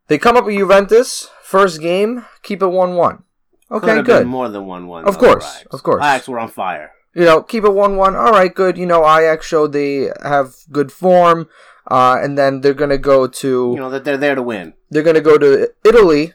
They 0.06 0.16
come 0.16 0.36
up 0.36 0.44
with 0.44 0.56
Juventus, 0.56 1.28
first 1.42 1.80
game, 1.80 2.26
keep 2.44 2.62
it 2.62 2.68
1 2.68 2.94
1. 2.94 3.24
Could 3.68 3.82
Okay, 3.82 4.02
good. 4.02 4.26
More 4.28 4.48
than 4.48 4.66
one 4.66 4.86
one. 4.86 5.04
Of 5.04 5.14
though, 5.14 5.32
course, 5.32 5.56
Ajax. 5.56 5.74
of 5.74 5.82
course. 5.82 6.00
Ajax 6.00 6.28
were 6.28 6.38
on 6.38 6.48
fire. 6.48 6.92
you 7.12 7.24
know, 7.24 7.42
keep 7.42 7.64
it 7.64 7.74
1 7.74 7.96
1. 7.96 8.14
All 8.14 8.30
right, 8.30 8.54
good. 8.54 8.78
You 8.78 8.86
know, 8.86 9.00
Ajax 9.00 9.44
showed 9.46 9.72
they 9.72 10.10
have 10.22 10.54
good 10.70 10.92
form. 10.92 11.48
Uh, 11.88 12.18
and 12.20 12.36
then 12.36 12.60
they're 12.62 12.74
going 12.74 12.90
to 12.90 12.98
go 12.98 13.26
to 13.28 13.70
You 13.72 13.76
know 13.78 13.90
that 13.90 14.04
they're 14.04 14.16
there 14.16 14.34
to 14.34 14.42
win. 14.42 14.74
they're 14.90 15.02
going 15.04 15.14
to 15.14 15.20
go 15.20 15.38
to 15.38 15.70
Italy, 15.84 16.32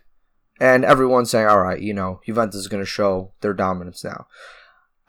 and 0.59 0.85
everyone's 0.85 1.29
saying, 1.29 1.47
all 1.47 1.59
right, 1.61 1.81
you 1.81 1.93
know, 1.93 2.21
Juventus 2.25 2.61
is 2.61 2.67
going 2.67 2.81
to 2.83 2.89
show 2.89 3.33
their 3.41 3.53
dominance 3.53 4.03
now. 4.03 4.27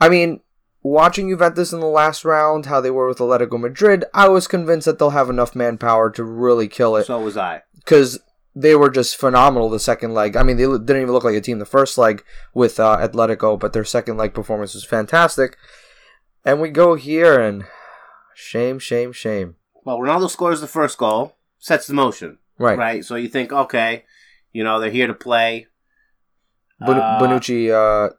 I 0.00 0.08
mean, 0.08 0.40
watching 0.82 1.28
Juventus 1.28 1.72
in 1.72 1.78
the 1.80 1.86
last 1.86 2.24
round, 2.24 2.66
how 2.66 2.80
they 2.80 2.90
were 2.90 3.06
with 3.06 3.18
Atletico 3.18 3.60
Madrid, 3.60 4.04
I 4.12 4.28
was 4.28 4.48
convinced 4.48 4.86
that 4.86 4.98
they'll 4.98 5.10
have 5.10 5.30
enough 5.30 5.54
manpower 5.54 6.10
to 6.10 6.24
really 6.24 6.66
kill 6.66 6.96
it 6.96 7.06
So 7.06 7.20
was 7.20 7.36
I. 7.36 7.62
because 7.76 8.18
they 8.54 8.74
were 8.74 8.90
just 8.90 9.16
phenomenal 9.16 9.68
the 9.70 9.78
second 9.78 10.12
leg. 10.12 10.36
I 10.36 10.42
mean, 10.42 10.56
they 10.56 10.64
didn't 10.64 10.90
even 11.02 11.12
look 11.12 11.22
like 11.24 11.36
a 11.36 11.40
team 11.40 11.60
the 11.60 11.64
first 11.64 11.96
leg 11.96 12.24
with 12.52 12.80
uh, 12.80 12.98
Atletico, 13.00 13.58
but 13.60 13.72
their 13.72 13.84
second 13.84 14.16
leg 14.16 14.34
performance 14.34 14.74
was 14.74 14.84
fantastic. 14.84 15.56
And 16.44 16.60
we 16.60 16.68
go 16.70 16.96
here, 16.96 17.40
and 17.40 17.64
shame, 18.34 18.78
shame, 18.80 19.12
shame. 19.12 19.54
Well, 19.84 19.98
Ronaldo 19.98 20.30
scores 20.30 20.60
the 20.60 20.66
first 20.68 20.98
goal, 20.98 21.36
sets 21.58 21.86
the 21.86 21.94
motion. 21.94 22.38
Right. 22.58 22.78
Right. 22.78 23.04
So 23.04 23.16
you 23.16 23.28
think, 23.28 23.52
okay, 23.52 24.04
you 24.52 24.62
know 24.64 24.78
they're 24.80 24.90
here 24.90 25.06
to 25.06 25.14
play. 25.14 25.66
Bon- 26.80 26.98
Uh, 26.98 27.20
Bonucci 27.20 27.70
uh, 27.70 28.12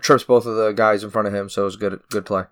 trips 0.00 0.24
both 0.24 0.46
of 0.46 0.56
the 0.56 0.72
guys 0.72 1.02
in 1.04 1.10
front 1.10 1.28
of 1.28 1.34
him, 1.34 1.48
so 1.48 1.62
it 1.62 1.64
was 1.66 1.76
good. 1.76 2.00
Good 2.10 2.24
play. 2.26 2.44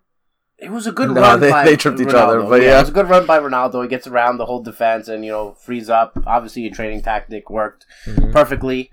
It 0.59 0.71
was 0.71 0.87
a 0.87 0.93
good 0.93 1.11
No, 1.15 1.21
run 1.21 1.41
they- 1.41 1.51
by 1.51 1.65
they 1.65 1.77
tripped 1.77 2.01
each 2.01 2.09
Ronaldo. 2.09 2.15
other, 2.15 2.43
but 2.43 2.63
yeah. 2.63 2.77
it 2.77 2.81
was 2.81 2.89
a 2.91 2.93
good 2.93 3.09
run 3.09 3.27
by 3.27 3.39
Ronaldo. 3.39 3.83
He 3.83 3.89
gets 3.89 4.07
around 4.07 4.39
the 4.39 4.47
whole 4.47 4.63
defense 4.63 5.09
and 5.09 5.25
you 5.25 5.31
know 5.31 5.53
frees 5.53 5.89
up. 5.89 6.19
Obviously, 6.27 6.67
a 6.67 6.71
training 6.71 7.03
tactic 7.03 7.49
worked 7.51 7.87
Mhm. 8.07 8.33
perfectly. 8.33 8.91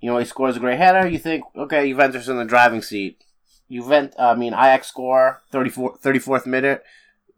You 0.00 0.10
know, 0.10 0.18
he 0.18 0.24
scores 0.24 0.56
a 0.56 0.60
great 0.60 0.78
header. 0.78 1.06
You 1.06 1.18
think, 1.18 1.44
okay, 1.56 1.88
Juventus 1.88 2.26
in 2.28 2.36
the 2.36 2.44
driving 2.44 2.82
seat. 2.82 3.22
Juventus, 3.70 4.16
I 4.18 4.34
mean, 4.34 4.52
Ajax 4.52 4.88
score 4.88 5.42
34, 5.50 5.98
34th 5.98 6.44
minute. 6.46 6.82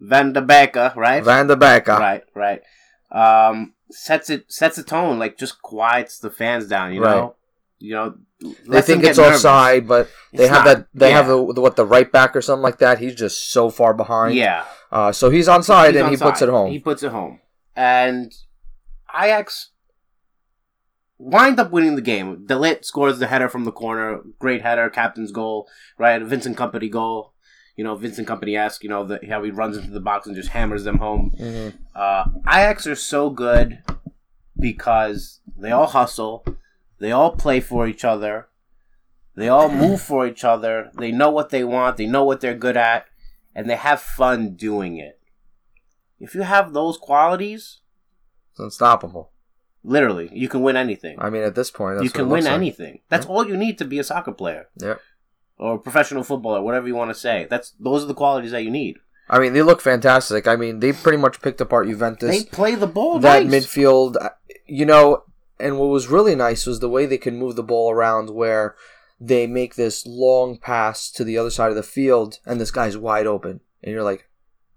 Van 0.08 0.32
de 0.32 0.42
Beek, 0.42 0.74
right? 0.96 1.24
Van 1.24 1.46
de 1.46 1.56
Beek. 1.56 1.88
uh, 1.88 1.98
Right, 1.98 2.24
right. 2.34 2.60
Um, 3.10 3.74
sets 3.90 4.28
it 4.30 4.50
sets 4.52 4.78
a 4.78 4.82
tone, 4.82 5.18
like 5.18 5.38
just 5.38 5.62
quiets 5.62 6.18
the 6.18 6.30
fans 6.30 6.66
down. 6.68 6.92
You 6.92 7.02
Right. 7.02 7.16
know, 7.16 7.34
you 7.78 7.94
know. 7.94 8.14
They 8.68 8.82
think 8.82 9.04
it's 9.04 9.16
nervous. 9.18 9.36
offside, 9.36 9.86
but 9.88 10.08
they 10.32 10.44
It's 10.44 10.52
have 10.52 10.64
not. 10.64 10.76
that. 10.78 10.86
They 10.92 11.12
have 11.12 11.26
Yeah. 11.26 11.36
the, 11.46 11.52
the 11.54 11.60
what 11.60 11.76
the 11.76 11.86
right 11.86 12.10
back 12.10 12.34
or 12.36 12.42
something 12.42 12.62
like 12.62 12.78
that. 12.78 12.98
He's 12.98 13.14
just 13.14 13.50
so 13.52 13.70
far 13.70 13.94
behind. 13.94 14.34
Yeah, 14.34 14.64
Uh, 14.92 15.12
so 15.12 15.30
he's 15.30 15.48
onside 15.48 15.92
He's 15.92 16.00
and 16.00 16.10
he 16.10 16.16
puts 16.16 16.42
it 16.42 16.48
home. 16.48 16.70
He 16.70 16.78
puts 16.80 17.02
it 17.02 17.10
home, 17.12 17.40
and 17.76 18.32
Ajax 19.14 19.70
wind 21.18 21.58
up 21.60 21.70
winning 21.70 21.94
the 21.96 22.02
game. 22.02 22.44
De 22.46 22.54
Ligt 22.54 22.84
scores 22.84 23.18
the 23.18 23.26
header 23.28 23.48
from 23.48 23.64
the 23.64 23.72
corner, 23.72 24.20
great 24.38 24.62
header, 24.62 24.90
captain's 24.90 25.32
goal, 25.32 25.68
right? 25.98 26.20
Vincent 26.22 26.56
Kompany 26.56 26.90
goal. 26.90 27.32
You 27.76 27.82
know, 27.84 27.96
Vincent 27.96 28.28
Kompany 28.28 28.58
esque. 28.58 28.82
You 28.84 28.88
know 28.88 29.04
the, 29.04 29.20
how 29.28 29.42
he 29.42 29.50
runs 29.50 29.76
into 29.76 29.90
the 29.90 30.00
box 30.00 30.26
and 30.26 30.36
just 30.36 30.50
hammers 30.50 30.84
them 30.84 30.98
home. 30.98 31.32
Mhm. 31.38 31.74
Uh, 31.94 32.24
Ajax 32.46 32.86
are 32.86 32.94
so 32.94 33.30
good 33.30 33.82
because 34.58 35.40
they 35.56 35.70
all 35.70 35.86
hustle, 35.86 36.44
they 36.98 37.12
all 37.12 37.32
play 37.32 37.60
for 37.60 37.86
each 37.86 38.04
other, 38.04 38.48
they 39.36 39.48
all 39.48 39.68
move 39.84 40.00
for 40.00 40.26
each 40.26 40.44
other. 40.44 40.90
They 40.98 41.10
know 41.12 41.30
what 41.30 41.50
they 41.50 41.64
want, 41.64 41.96
they 41.96 42.06
know 42.06 42.24
what 42.24 42.40
they're 42.40 42.54
good 42.54 42.76
at, 42.76 43.06
and 43.54 43.68
they 43.68 43.76
have 43.76 44.00
fun 44.00 44.54
doing 44.54 44.96
it. 44.98 45.20
If 46.20 46.34
you 46.34 46.42
have 46.42 46.72
those 46.72 46.96
qualities, 46.96 47.80
It's 48.52 48.60
unstoppable. 48.60 49.32
literally, 49.82 50.30
you 50.32 50.48
can 50.48 50.62
win 50.62 50.76
anything. 50.76 51.16
I 51.20 51.28
mean, 51.30 51.42
at 51.42 51.54
this 51.56 51.70
point, 51.70 51.96
that's 51.98 52.04
you 52.04 52.10
can 52.10 52.28
win 52.28 52.44
like. 52.44 52.52
anything. 52.52 53.00
That's 53.08 53.26
all 53.26 53.46
you 53.46 53.56
need 53.56 53.78
to 53.78 53.84
be 53.84 53.98
a 53.98 54.04
soccer 54.04 54.32
player 54.32 54.68
Yep. 54.80 55.00
Or 55.58 55.78
professional 55.78 56.22
footballer, 56.22 56.62
whatever 56.62 56.86
you 56.86 56.94
want 56.94 57.10
to 57.10 57.14
say. 57.14 57.46
That's 57.48 57.72
those 57.78 58.04
are 58.04 58.06
the 58.06 58.14
qualities 58.14 58.50
that 58.50 58.64
you 58.64 58.70
need. 58.70 58.98
I 59.28 59.38
mean, 59.38 59.54
they 59.54 59.62
look 59.62 59.80
fantastic. 59.80 60.46
I 60.46 60.56
mean, 60.56 60.80
they 60.80 60.92
pretty 60.92 61.18
much 61.18 61.40
picked 61.40 61.60
apart 61.60 61.88
Juventus. 61.88 62.30
They 62.30 62.44
play 62.44 62.74
the 62.74 62.86
ball 62.86 63.18
that 63.20 63.46
nice. 63.46 63.66
midfield, 63.66 64.16
uh, 64.20 64.30
you 64.66 64.84
know, 64.84 65.24
and 65.58 65.78
what 65.78 65.86
was 65.86 66.08
really 66.08 66.34
nice 66.34 66.66
was 66.66 66.80
the 66.80 66.88
way 66.88 67.06
they 67.06 67.18
can 67.18 67.38
move 67.38 67.56
the 67.56 67.62
ball 67.62 67.90
around 67.90 68.30
where 68.30 68.74
they 69.20 69.46
make 69.46 69.76
this 69.76 70.06
long 70.06 70.58
pass 70.58 71.10
to 71.12 71.24
the 71.24 71.38
other 71.38 71.50
side 71.50 71.70
of 71.70 71.76
the 71.76 71.82
field 71.82 72.38
and 72.44 72.60
this 72.60 72.70
guy's 72.70 72.98
wide 72.98 73.26
open. 73.26 73.60
And 73.82 73.92
you're 73.92 74.02
like, 74.02 74.28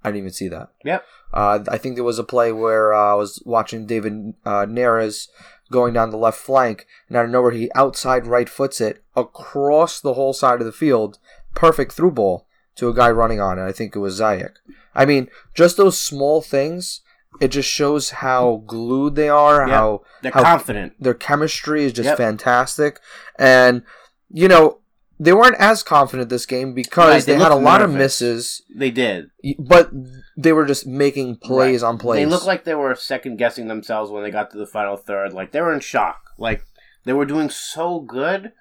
I 0.04 0.10
didn't 0.10 0.20
even 0.20 0.34
see 0.34 0.48
that. 0.50 0.70
Yep. 0.86 1.04
Uh, 1.34 1.60
I 1.68 1.78
think 1.78 1.96
there 1.96 2.04
was 2.04 2.20
a 2.20 2.24
play 2.24 2.52
where 2.52 2.94
uh, 2.94 3.12
I 3.12 3.16
was 3.16 3.42
watching 3.46 3.86
David 3.86 4.34
uh, 4.46 4.66
Neres 4.66 5.28
going 5.72 5.94
down 5.94 6.10
the 6.12 6.18
left 6.18 6.40
flank, 6.40 6.86
and 7.08 7.18
out 7.18 7.26
of 7.26 7.32
nowhere 7.32 7.52
he 7.52 7.70
outside 7.76 8.26
right 8.28 8.50
foots 8.50 8.80
it 8.82 9.04
across 9.16 10.00
the 10.00 10.14
whole 10.14 10.34
side 10.34 10.60
of 10.60 10.66
the 10.66 10.72
field, 10.72 11.20
perfect 11.56 11.92
through 11.92 12.12
ball 12.12 12.48
to 12.76 12.90
a 12.90 12.94
guy 12.94 13.10
running 13.10 13.40
on 13.42 13.58
it. 13.60 13.66
I 13.66 13.72
think 13.72 13.96
it 13.96 14.00
was 14.00 14.20
Ziyech. 14.20 14.56
I 14.96 15.06
mean, 15.06 15.30
just 15.54 15.78
those 15.78 16.00
small 16.00 16.42
things. 16.42 17.02
It 17.40 17.50
just 17.50 17.70
shows 17.70 18.10
how 18.10 18.64
glued 18.66 19.16
they 19.16 19.30
are, 19.30 19.60
Yep. 19.62 19.70
how 19.70 20.02
They're 20.24 20.32
how 20.32 20.42
confident. 20.44 20.94
their 21.00 21.14
chemistry 21.14 21.84
is 21.84 21.94
just 21.94 22.08
Yep. 22.08 22.18
fantastic, 22.18 23.00
and 23.38 23.84
you 24.32 24.48
know 24.48 24.80
they 25.20 25.34
weren't 25.34 25.56
as 25.60 25.82
confident 25.84 26.30
this 26.30 26.46
game 26.46 26.74
because 26.74 27.10
Right, 27.10 27.24
they 27.26 27.34
they, 27.38 27.44
had 27.44 27.52
a 27.52 27.56
lot 27.56 27.82
of 27.82 27.92
misses, 27.92 28.62
They 28.74 28.92
did. 28.92 29.32
but 29.58 29.90
they 30.36 30.54
were 30.54 30.66
just 30.66 30.86
making 30.86 31.38
plays 31.38 31.82
on 31.84 31.98
plays. 31.98 32.20
They 32.20 32.26
looked 32.26 32.46
like 32.46 32.64
they 32.64 32.76
were 32.76 32.94
second 32.96 33.38
guessing 33.38 33.68
themselves 33.68 34.12
when 34.12 34.24
they 34.24 34.32
got 34.32 34.52
to 34.52 34.58
the 34.58 34.68
final 34.68 34.96
third. 34.98 35.34
Like 35.34 35.52
they 35.52 35.62
were 35.62 35.74
in 35.74 35.80
shock. 35.80 36.32
Like 36.38 36.66
they 37.06 37.14
were 37.14 37.26
doing 37.26 37.50
so 37.50 38.00
good 38.00 38.52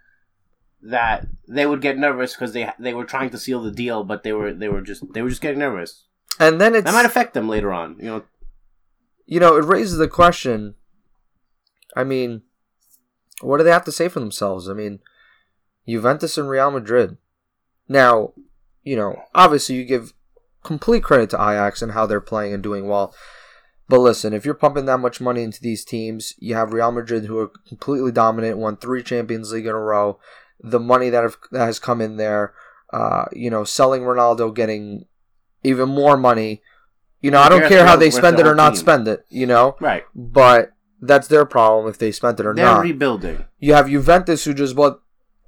that 0.83 1.27
they 1.49 1.67
would 1.67 1.81
get 1.83 1.99
nervous 1.99 2.35
because 2.35 2.53
they 2.53 2.71
they 2.79 2.95
were 2.95 3.05
trying 3.05 3.31
to 3.31 3.39
seal 3.39 3.63
the 3.63 3.71
deal, 3.71 4.05
but 4.05 4.23
they 4.23 4.33
were 4.33 4.53
they 4.53 4.69
were 4.69 4.81
just 4.81 5.03
they 5.13 5.21
were 5.23 5.29
just 5.31 5.43
getting 5.43 5.59
nervous. 5.59 6.05
and 6.39 6.61
then 6.61 6.75
it 6.75 6.85
That 6.85 6.95
might 6.95 7.05
affect 7.07 7.35
them 7.35 7.49
later 7.49 7.73
on. 7.73 7.97
You 7.99 8.05
know, 8.07 8.25
you 9.27 9.41
know, 9.41 9.57
it 9.57 9.65
raises 9.65 9.99
the 9.99 10.09
question. 10.09 10.75
I 11.97 12.05
mean, 12.05 12.43
what 13.41 13.59
do 13.59 13.65
they 13.65 13.71
have 13.71 13.85
to 13.87 13.93
say 13.93 14.09
for 14.09 14.21
themselves? 14.21 14.69
I 14.69 14.75
mean, 14.75 15.01
Juventus 15.89 16.37
and 16.39 16.49
Real 16.49 16.71
Madrid. 16.71 17.17
Now, 17.89 18.33
you 18.83 18.97
know, 18.97 19.23
obviously 19.35 19.77
you 19.77 19.85
give 19.85 20.13
complete 20.63 21.03
credit 21.03 21.31
to 21.31 21.37
Ajax 21.37 21.83
and 21.83 21.93
how 21.93 22.07
they're 22.07 22.21
playing 22.21 22.53
and 22.53 22.63
doing 22.63 22.89
well. 22.89 23.15
But 23.89 24.01
listen, 24.01 24.33
if 24.33 24.45
you're 24.45 24.55
pumping 24.55 24.87
that 24.87 24.99
much 24.99 25.21
money 25.21 25.43
into 25.43 25.61
these 25.61 25.85
teams, 25.85 26.35
you 26.39 26.57
have 26.57 26.73
Real 26.73 26.91
Madrid 26.91 27.27
who 27.27 27.39
are 27.39 27.53
completely 27.69 28.11
dominant, 28.11 28.59
won 28.59 28.77
three 28.77 29.03
Champions 29.03 29.53
League 29.53 29.67
in 29.67 29.73
a 29.73 29.79
row. 29.79 30.19
The 30.61 30.81
money 30.81 31.09
that, 31.11 31.23
have, 31.23 31.37
that 31.53 31.67
has 31.67 31.79
come 31.79 32.01
in 32.01 32.17
there, 32.17 32.53
uh, 32.93 33.27
you 33.33 33.49
know, 33.49 33.63
selling 33.63 34.03
Ronaldo, 34.03 34.53
getting 34.53 35.07
even 35.63 35.89
more 35.89 36.17
money. 36.17 36.63
You 37.21 37.31
know, 37.31 37.39
I 37.39 37.49
don't 37.49 37.69
care 37.69 37.87
how 37.87 37.97
they 37.97 38.11
spend 38.11 38.41
it 38.41 38.47
or 38.47 38.55
not 38.55 38.77
spend 38.77 39.07
it. 39.07 39.25
You 39.29 39.47
know, 39.47 39.77
right? 39.81 40.05
but 40.15 40.73
that's 41.01 41.29
their 41.29 41.45
problem 41.45 41.89
if 41.89 41.99
they 41.99 42.11
spent 42.13 42.41
it 42.41 42.47
or 42.47 42.55
They're 42.55 42.65
not. 42.65 42.83
rebuilding 42.83 43.45
you 43.59 43.75
have 43.75 43.89
Juventus 43.89 44.45
who 44.45 44.55
just 44.55 44.75
bought 44.75 45.01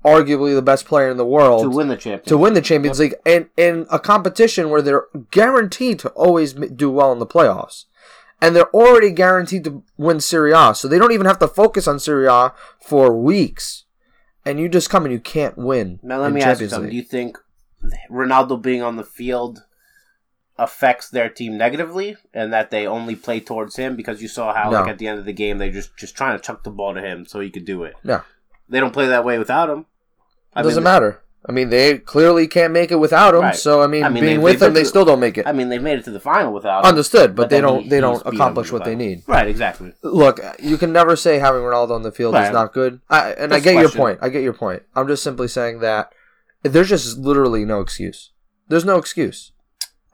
arguably 0.04 0.54
the 0.54 0.62
best 0.62 0.84
player 0.86 1.10
in 1.10 1.16
the 1.16 1.26
world 1.26 1.62
to 1.62 1.70
win 1.70 1.88
the 1.88 1.96
championship. 1.96 2.26
to 2.26 2.38
win 2.38 2.54
the 2.54 2.60
Champions 2.60 2.98
League 3.00 3.14
and 3.26 3.48
in 3.56 3.86
a 3.90 3.98
competition 3.98 4.70
where 4.70 4.80
they're 4.82 5.06
guaranteed 5.30 5.98
to 6.00 6.08
always 6.10 6.52
do 6.52 6.90
well 6.90 7.12
in 7.12 7.18
the 7.18 7.26
playoffs. 7.26 7.84
And 8.40 8.54
they're 8.54 8.70
already 8.72 9.10
guaranteed 9.10 9.64
to 9.64 9.82
win 9.96 10.20
Serie 10.20 10.52
A, 10.52 10.72
so 10.72 10.86
they 10.86 10.98
don't 10.98 11.10
even 11.10 11.26
have 11.26 11.40
to 11.40 11.48
focus 11.48 11.88
on 11.88 11.98
Serie 11.98 12.28
A 12.28 12.52
for 12.80 13.12
weeks. 13.16 13.84
And 14.44 14.60
you 14.60 14.68
just 14.68 14.88
come 14.88 15.04
and 15.04 15.12
you 15.12 15.18
can't 15.18 15.58
win. 15.58 15.98
Now 16.04 16.20
let 16.20 16.32
me 16.32 16.40
ask 16.40 16.60
you 16.60 16.68
Champions 16.68 16.70
something. 16.70 16.90
Do 16.90 16.96
you 16.96 17.02
think 17.02 17.36
Ronaldo 18.10 18.62
being 18.62 18.82
on 18.82 18.94
the 18.96 19.02
field 19.04 19.64
affects 20.56 21.08
their 21.08 21.28
team 21.28 21.56
negatively, 21.56 22.16
and 22.34 22.52
that 22.52 22.70
they 22.70 22.86
only 22.86 23.14
play 23.14 23.40
towards 23.40 23.76
him 23.76 23.94
because 23.96 24.20
you 24.22 24.28
saw 24.28 24.52
how 24.54 24.70
No. 24.70 24.80
like 24.80 24.90
at 24.90 24.98
the 24.98 25.06
end 25.06 25.18
of 25.18 25.24
the 25.24 25.32
game 25.32 25.58
they 25.58 25.70
just 25.70 25.96
just 25.96 26.16
trying 26.16 26.36
to 26.36 26.42
chuck 26.42 26.64
the 26.64 26.70
ball 26.70 26.94
to 26.94 27.00
him 27.00 27.26
so 27.26 27.40
he 27.40 27.50
could 27.50 27.64
do 27.64 27.84
it. 27.84 27.94
No. 28.02 28.22
They 28.68 28.80
don't 28.80 28.92
play 28.92 29.06
that 29.08 29.24
way 29.24 29.38
without 29.38 29.70
him. 29.70 29.86
I 30.54 30.60
It 30.60 30.64
doesn't 30.64 30.82
mean, 30.82 30.92
matter. 30.92 31.22
I 31.48 31.52
mean, 31.52 31.70
they 31.70 31.98
clearly 31.98 32.46
can't 32.46 32.72
make 32.72 32.90
it 32.90 32.96
without 32.96 33.34
him. 33.34 33.40
Right. 33.40 33.54
So 33.56 33.80
I 33.80 33.86
mean, 33.86 34.04
I 34.04 34.08
mean, 34.08 34.22
being 34.22 34.38
they- 34.38 34.44
with 34.44 34.60
them, 34.60 34.74
they 34.74 34.84
still 34.84 35.04
don't 35.04 35.20
make 35.20 35.38
it. 35.38 35.46
I 35.46 35.52
mean, 35.52 35.68
they've 35.68 35.82
made 35.82 35.98
it 35.98 36.04
to 36.04 36.10
the 36.10 36.20
final 36.20 36.52
without 36.52 36.84
him. 36.84 36.88
Understood, 36.88 37.34
but, 37.34 37.48
they 37.48 37.60
don't. 37.60 37.84
he- 37.84 37.88
they 37.88 37.96
he 37.96 38.00
don't 38.00 38.20
accomplish 38.26 38.68
in 38.68 38.74
the 38.74 38.78
what 38.78 38.84
they 38.84 38.94
need. 38.94 39.22
Right, 39.26 39.46
exactly. 39.46 39.92
Look, 40.02 40.40
you 40.58 40.76
can 40.76 40.92
never 40.92 41.16
say 41.16 41.38
having 41.38 41.62
Ronaldo 41.62 41.92
on 41.92 42.02
the 42.02 42.12
field 42.12 42.34
is 42.34 42.50
not 42.50 42.72
good. 42.72 43.00
I, 43.08 43.32
and 43.32 43.54
I 43.54 43.60
get 43.60 43.76
your 43.76 43.90
point. 43.90 44.18
I 44.20 44.28
get 44.28 44.42
your 44.42 44.52
point. 44.52 44.82
I'm 44.94 45.06
just 45.06 45.22
simply 45.22 45.48
saying 45.48 45.80
that 45.80 46.12
there's 46.62 46.88
just 46.88 47.18
literally 47.18 47.64
no 47.64 47.80
excuse. 47.80 48.32
There's 48.68 48.84
no 48.84 48.98
excuse. 48.98 49.52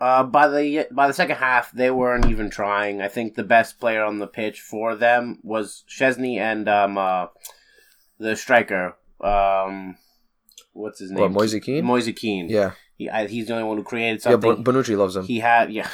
Uh, 0.01 0.23
by 0.23 0.49
the 0.49 0.87
by 0.93 1.07
the 1.07 1.15
second 1.15 1.37
half, 1.37 1.73
they 1.73 1.91
weren't 1.91 2.27
even 2.27 2.51
trying. 2.51 3.01
I 3.01 3.09
think 3.09 3.35
the 3.35 3.45
best 3.45 3.81
player 3.81 4.05
on 4.05 4.19
the 4.19 4.27
pitch 4.27 4.61
for 4.61 4.95
them 4.95 5.39
was 5.43 5.85
Szczesny 5.89 6.37
and 6.39 6.69
um, 6.69 6.99
uh, 6.99 7.27
the 8.19 8.37
striker. 8.37 8.97
Um, 9.21 9.97
what's 10.73 10.99
his 11.01 11.11
name? 11.11 11.21
What, 11.21 11.33
Moise 11.33 11.55
Kean? 11.63 11.85
Moise 11.85 12.11
Kean. 12.17 12.49
Yeah, 12.49 12.73
He, 12.97 13.09
I, 13.09 13.27
he's 13.27 13.47
the 13.47 13.55
only 13.55 13.65
one 13.69 13.77
who 13.79 13.83
created 13.85 14.21
yeah. 14.25 14.33
something. 14.33 14.63
Bon- 14.63 14.75
Bonucci 14.75 14.97
loves 14.97 15.17
him. 15.17 15.25
he 15.25 15.41
had 15.41 15.73
yeah, 15.73 15.89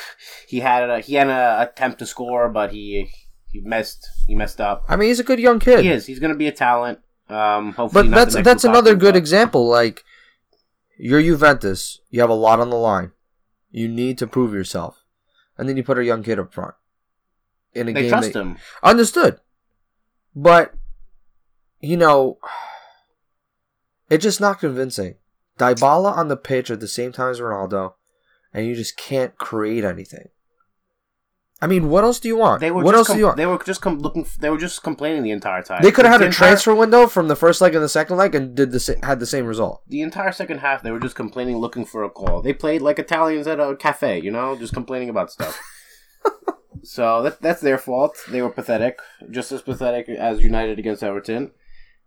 he 0.48 0.60
had 0.60 0.88
a, 0.90 1.00
he 1.00 1.14
had 1.14 1.28
an 1.28 1.62
attempt 1.62 1.98
to 2.00 2.06
score, 2.06 2.48
but 2.48 2.72
he 2.72 3.10
he 3.52 3.60
messed 3.60 4.06
he 4.26 4.34
messed 4.34 4.60
up. 4.60 4.84
I 4.88 4.96
mean, 4.96 5.08
he's 5.08 5.20
a 5.20 5.24
good 5.24 5.38
young 5.40 5.58
kid. 5.58 5.80
He 5.80 5.90
is. 5.90 6.06
He's 6.06 6.18
going 6.18 6.32
to 6.32 6.38
be 6.38 6.46
a 6.48 6.52
talent. 6.52 7.00
Um, 7.28 7.72
hopefully, 7.74 8.08
But 8.08 8.14
that's 8.14 8.42
that's 8.42 8.64
another 8.64 8.94
good 8.96 9.12
but- 9.14 9.18
example. 9.18 9.68
Like, 9.68 10.02
you're 10.98 11.22
Juventus. 11.22 12.00
You 12.10 12.20
have 12.22 12.30
a 12.30 12.34
lot 12.34 12.58
on 12.60 12.70
the 12.70 12.76
line. 12.76 13.12
You 13.70 13.86
need 13.88 14.18
to 14.18 14.26
prove 14.26 14.52
yourself, 14.52 15.04
and 15.56 15.68
then 15.68 15.76
you 15.76 15.84
put 15.84 15.96
a 15.98 16.04
young 16.04 16.24
kid 16.24 16.40
up 16.40 16.52
front 16.52 16.74
in 17.72 17.88
a 17.88 17.92
They 17.92 18.02
game. 18.02 18.10
trust 18.10 18.32
that- 18.32 18.40
him. 18.40 18.56
Understood. 18.82 19.38
But, 20.34 20.74
you 21.80 21.96
know, 21.96 22.38
it's 24.08 24.22
just 24.24 24.40
not 24.40 24.60
convincing. 24.60 25.14
Dybala 25.58 26.16
on 26.16 26.28
the 26.28 26.36
pitch 26.36 26.70
at 26.70 26.80
the 26.80 26.88
same 26.88 27.12
time 27.12 27.30
as 27.30 27.40
Ronaldo, 27.40 27.94
and 28.54 28.66
you 28.66 28.74
just 28.74 28.96
can't 28.96 29.36
create 29.36 29.84
anything. 29.84 30.28
I 31.62 31.66
mean, 31.66 31.90
what 31.90 32.04
else 32.04 32.18
do 32.20 32.28
you 32.28 32.38
want? 32.38 32.60
They 32.60 32.70
were 32.70 32.82
what 32.82 32.92
just 32.92 32.98
else 33.00 33.06
com- 33.08 33.16
do 33.16 33.20
you 33.20 33.26
want? 33.26 33.36
They 33.36 33.44
were 33.44 33.58
just 33.62 33.82
com- 33.82 33.98
looking. 33.98 34.22
F- 34.22 34.38
they 34.40 34.48
were 34.48 34.56
just 34.56 34.82
complaining 34.82 35.22
the 35.22 35.30
entire 35.30 35.62
time. 35.62 35.82
They 35.82 35.90
could 35.92 36.06
have 36.06 36.12
had 36.12 36.20
The 36.22 36.24
a 36.24 36.28
entire- 36.28 36.48
transfer 36.48 36.74
window 36.74 37.06
from 37.06 37.28
the 37.28 37.36
first 37.36 37.60
leg 37.60 37.74
and 37.74 37.84
the 37.84 37.88
second 37.90 38.16
leg, 38.16 38.34
and 38.34 38.54
did 38.54 38.72
the 38.72 38.80
sa- 38.80 38.94
had 39.02 39.20
the 39.20 39.26
same 39.26 39.44
result. 39.44 39.82
the 39.86 40.00
entire 40.00 40.32
second 40.32 40.58
half 40.60 40.82
they 40.82 40.90
were 40.90 40.98
just 41.00 41.14
complaining 41.16 41.58
looking 41.58 41.84
for 41.84 42.02
a 42.02 42.08
call 42.08 42.40
they 42.40 42.54
played 42.54 42.80
like 42.80 42.98
italians 42.98 43.46
at 43.46 43.60
a 43.60 43.76
cafe 43.76 44.18
you 44.20 44.30
know 44.30 44.56
just 44.56 44.72
complaining 44.72 45.10
about 45.10 45.30
stuff 45.30 45.60
so 46.82 47.22
that, 47.22 47.40
that's 47.42 47.60
their 47.60 47.76
fault 47.78 48.16
they 48.30 48.40
were 48.40 48.48
pathetic 48.50 48.98
just 49.30 49.52
as 49.52 49.60
pathetic 49.62 50.08
as 50.08 50.42
united 50.42 50.78
against 50.78 51.02
everton 51.02 51.50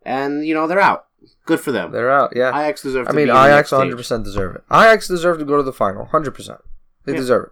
and 0.06 0.46
you 0.46 0.54
know 0.54 0.68
they're 0.68 0.80
out 0.80 1.06
good 1.46 1.60
for 1.60 1.72
them 1.72 1.92
They're 1.92 2.12
out. 2.12 2.34
Yeah. 2.36 2.50
ajax 2.50 2.82
deserve 2.82 3.08
I 3.08 3.12
to 3.12 3.16
mean, 3.18 3.30
Ajax 3.30 3.72
100 3.72 3.96
percent 3.98 4.24
deserve 4.24 4.56
it. 4.56 4.64
Ajax 4.72 5.08
deserve 5.08 5.40
to 5.40 5.46
go 5.46 5.58
to 5.58 5.64
the 5.64 5.74
final, 5.74 6.04
100. 6.04 6.32
percent 6.32 6.60
They 7.06 7.14
Yeah. 7.14 7.18
deserve 7.20 7.44
it. 7.46 7.52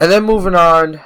And 0.00 0.10
then 0.10 0.24
moving 0.24 0.54
on 0.54 1.00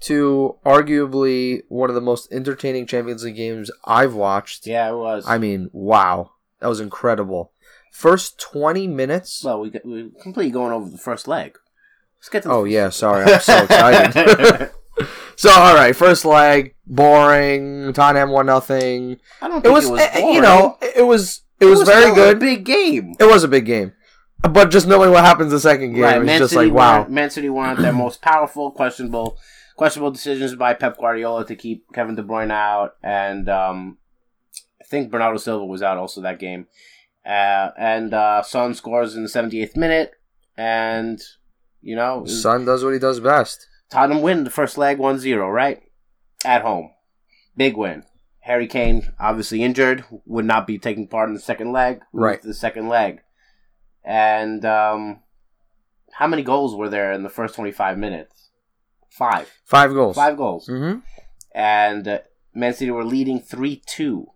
to 0.00 0.56
arguably 0.66 1.62
one 1.68 1.88
of 1.88 1.94
the 1.94 2.00
most 2.02 2.30
entertaining 2.32 2.86
Champions 2.86 3.24
League 3.24 3.36
games 3.36 3.70
I've 3.84 4.14
watched. 4.14 4.66
yeah 4.66 4.90
it 4.90 4.96
was 4.96 5.24
I 5.26 5.38
mean, 5.38 5.70
wow, 5.72 6.32
that 6.60 6.68
was 6.68 6.80
incredible. 6.80 7.52
First 7.92 8.38
20 8.38 8.86
minutes. 8.88 9.42
well 9.44 9.60
we, 9.60 9.70
got- 9.70 9.86
we 9.86 10.10
completely 10.22 10.50
going 10.52 10.72
over 10.72 10.90
the 10.90 10.98
first 10.98 11.26
leg 11.26 11.56
let's 12.18 12.28
get 12.28 12.42
to 12.42 12.48
the 12.48 12.54
Oh 12.54 12.64
yeah, 12.64 12.90
sorry, 12.90 13.24
I'm 13.32 13.40
so 13.40 13.64
excited. 13.64 14.70
so 15.36 15.50
all 15.50 15.74
right, 15.74 15.94
first 15.94 16.24
leg, 16.24 16.74
boring. 16.86 17.92
Tottenham 17.92 18.30
one 18.30 18.46
nothing. 18.46 19.18
i 19.40 19.48
don't 19.48 19.64
It 19.64 19.70
was, 19.70 19.86
it 19.86 19.92
was 19.92 20.00
eh, 20.00 20.20
boring. 20.20 20.34
you 20.34 20.40
know, 20.40 20.78
it 20.82 21.06
was 21.06 21.42
it, 21.60 21.64
was, 21.66 21.82
very 21.82 22.02
still 22.02 22.12
a 22.12 22.14
good. 22.16 22.38
big 22.40 22.64
game 22.64 23.14
It 23.18 23.24
was 23.24 23.44
a 23.44 23.48
big 23.48 23.64
game, 23.66 23.92
but 24.42 24.70
just 24.70 24.86
knowing 24.86 25.10
what 25.10 25.24
happens 25.24 25.50
the 25.52 25.60
second 25.60 25.94
game 25.94 26.02
Right, 26.02 26.22
is 26.22 26.38
just 26.38 26.52
City 26.54 26.66
like 26.66 26.74
wow. 26.74 26.98
weren't- 27.00 27.10
Man 27.10 27.30
City 27.30 27.48
weren't 27.48 27.78
their 27.80 27.92
most 27.92 28.20
powerful, 28.22 28.70
questionable, 28.70 29.38
questionable 29.76 30.10
decisions 30.10 30.54
by 30.54 30.74
Pep 30.74 30.98
Guardiola 30.98 31.46
to 31.46 31.56
keep 31.56 31.84
Kevin 31.94 32.14
De 32.14 32.22
Bruyne 32.22 32.50
out, 32.52 32.96
and 33.02 33.48
um, 33.48 33.98
I 34.80 34.84
think 34.84 35.10
Bernardo 35.10 35.38
Silva 35.38 35.64
was 35.64 35.82
out 35.82 35.96
also 35.98 36.20
that 36.22 36.38
game. 36.38 36.66
Uh, 37.24 37.70
and 37.76 38.14
uh, 38.14 38.40
Son 38.42 38.72
scores 38.74 39.16
in 39.16 39.22
the 39.24 39.28
78th 39.28 39.76
minute, 39.76 40.12
and 40.56 41.20
you 41.82 41.96
know 41.96 42.24
Son 42.26 42.64
does 42.64 42.84
what 42.84 42.92
he 42.92 42.98
does 43.00 43.18
best. 43.20 43.66
Tottenham 43.90 44.22
win 44.22 44.44
the 44.44 44.50
first 44.50 44.76
leg 44.78 44.98
1-0, 44.98 45.52
right? 45.52 45.82
At 46.44 46.62
home, 46.62 46.90
big 47.56 47.76
win. 47.76 48.04
Harry 48.40 48.66
Kane 48.66 49.12
obviously 49.18 49.62
injured, 49.62 50.04
would 50.24 50.44
not 50.44 50.66
be 50.66 50.78
taking 50.78 51.08
part 51.08 51.28
in 51.28 51.34
the 51.34 51.40
second 51.40 51.72
leg. 51.72 52.00
Right. 52.12 52.40
The 52.40 52.54
second 52.54 52.88
leg, 52.88 53.20
and 54.04 54.64
um, 54.64 55.20
how 56.12 56.26
many 56.28 56.42
goals 56.42 56.76
were 56.76 56.88
there 56.88 57.12
in 57.12 57.22
the 57.24 57.28
first 57.28 57.54
twenty 57.56 57.72
five 57.72 57.98
minutes? 57.98 58.50
Five. 59.10 59.50
Five 59.64 59.92
goals. 59.92 60.14
Five 60.14 60.36
goals, 60.36 60.68
Mm-hmm. 60.68 61.00
and 61.54 62.06
uh, 62.06 62.18
Man 62.54 62.72
City 62.74 62.90
were 62.92 63.04
leading 63.04 63.40
three 63.40 63.82
two. 63.86 64.26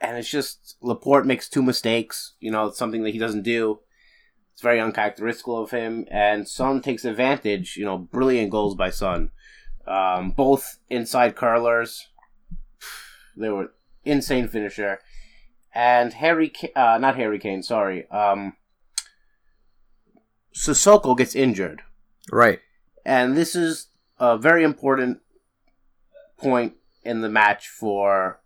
And 0.00 0.16
it's 0.16 0.30
just 0.30 0.76
Laporte 0.80 1.26
makes 1.26 1.48
two 1.48 1.62
mistakes. 1.62 2.34
You 2.40 2.50
know, 2.50 2.66
it's 2.66 2.78
something 2.78 3.02
that 3.02 3.10
he 3.12 3.18
doesn't 3.18 3.42
do. 3.42 3.80
It's 4.60 4.64
very 4.66 4.78
uncharacteristic 4.78 5.48
of 5.48 5.70
him, 5.70 6.04
and 6.10 6.46
Son 6.46 6.82
takes 6.82 7.06
advantage. 7.06 7.78
You 7.78 7.86
know, 7.86 7.96
brilliant 7.96 8.50
goals 8.50 8.74
by 8.74 8.90
Son. 8.90 9.30
Um, 9.86 10.32
both 10.32 10.80
inside 10.90 11.34
curlers. 11.34 12.08
They 13.34 13.48
were 13.48 13.72
insane 14.04 14.48
finisher. 14.48 14.98
And 15.74 16.12
Harry, 16.12 16.52
uh, 16.76 16.98
not 17.00 17.16
Harry 17.16 17.38
Kane, 17.38 17.62
sorry. 17.62 18.06
Um, 18.10 18.52
Sissoko 20.54 21.16
gets 21.16 21.34
injured. 21.34 21.80
Right. 22.30 22.60
And 23.06 23.38
this 23.38 23.56
is 23.56 23.86
a 24.18 24.36
very 24.36 24.62
important 24.62 25.20
point 26.36 26.74
in 27.02 27.22
the 27.22 27.30
match 27.30 27.66
for 27.66 28.42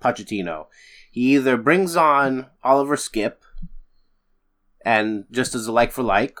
Pochettino. 0.00 0.66
He 1.10 1.34
either 1.34 1.56
brings 1.56 1.96
on 1.96 2.46
Oliver 2.62 2.94
Skipp, 2.94 3.38
and 4.88 5.24
just 5.30 5.54
as 5.54 5.66
a 5.66 5.72
like 5.72 5.92
for 5.92 6.02
like, 6.02 6.38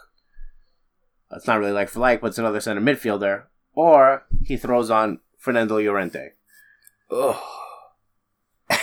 it's 1.30 1.46
not 1.46 1.58
really 1.58 1.72
like 1.72 1.90
for 1.90 2.00
like, 2.00 2.22
but 2.22 2.28
it's 2.28 2.38
another 2.38 2.60
center 2.60 2.80
midfielder, 2.80 3.42
or 3.74 4.24
he 4.42 4.56
throws 4.56 4.90
on 4.90 5.20
Fernando 5.36 5.78
Llorente. 5.78 6.30
Ugh. 7.10 7.36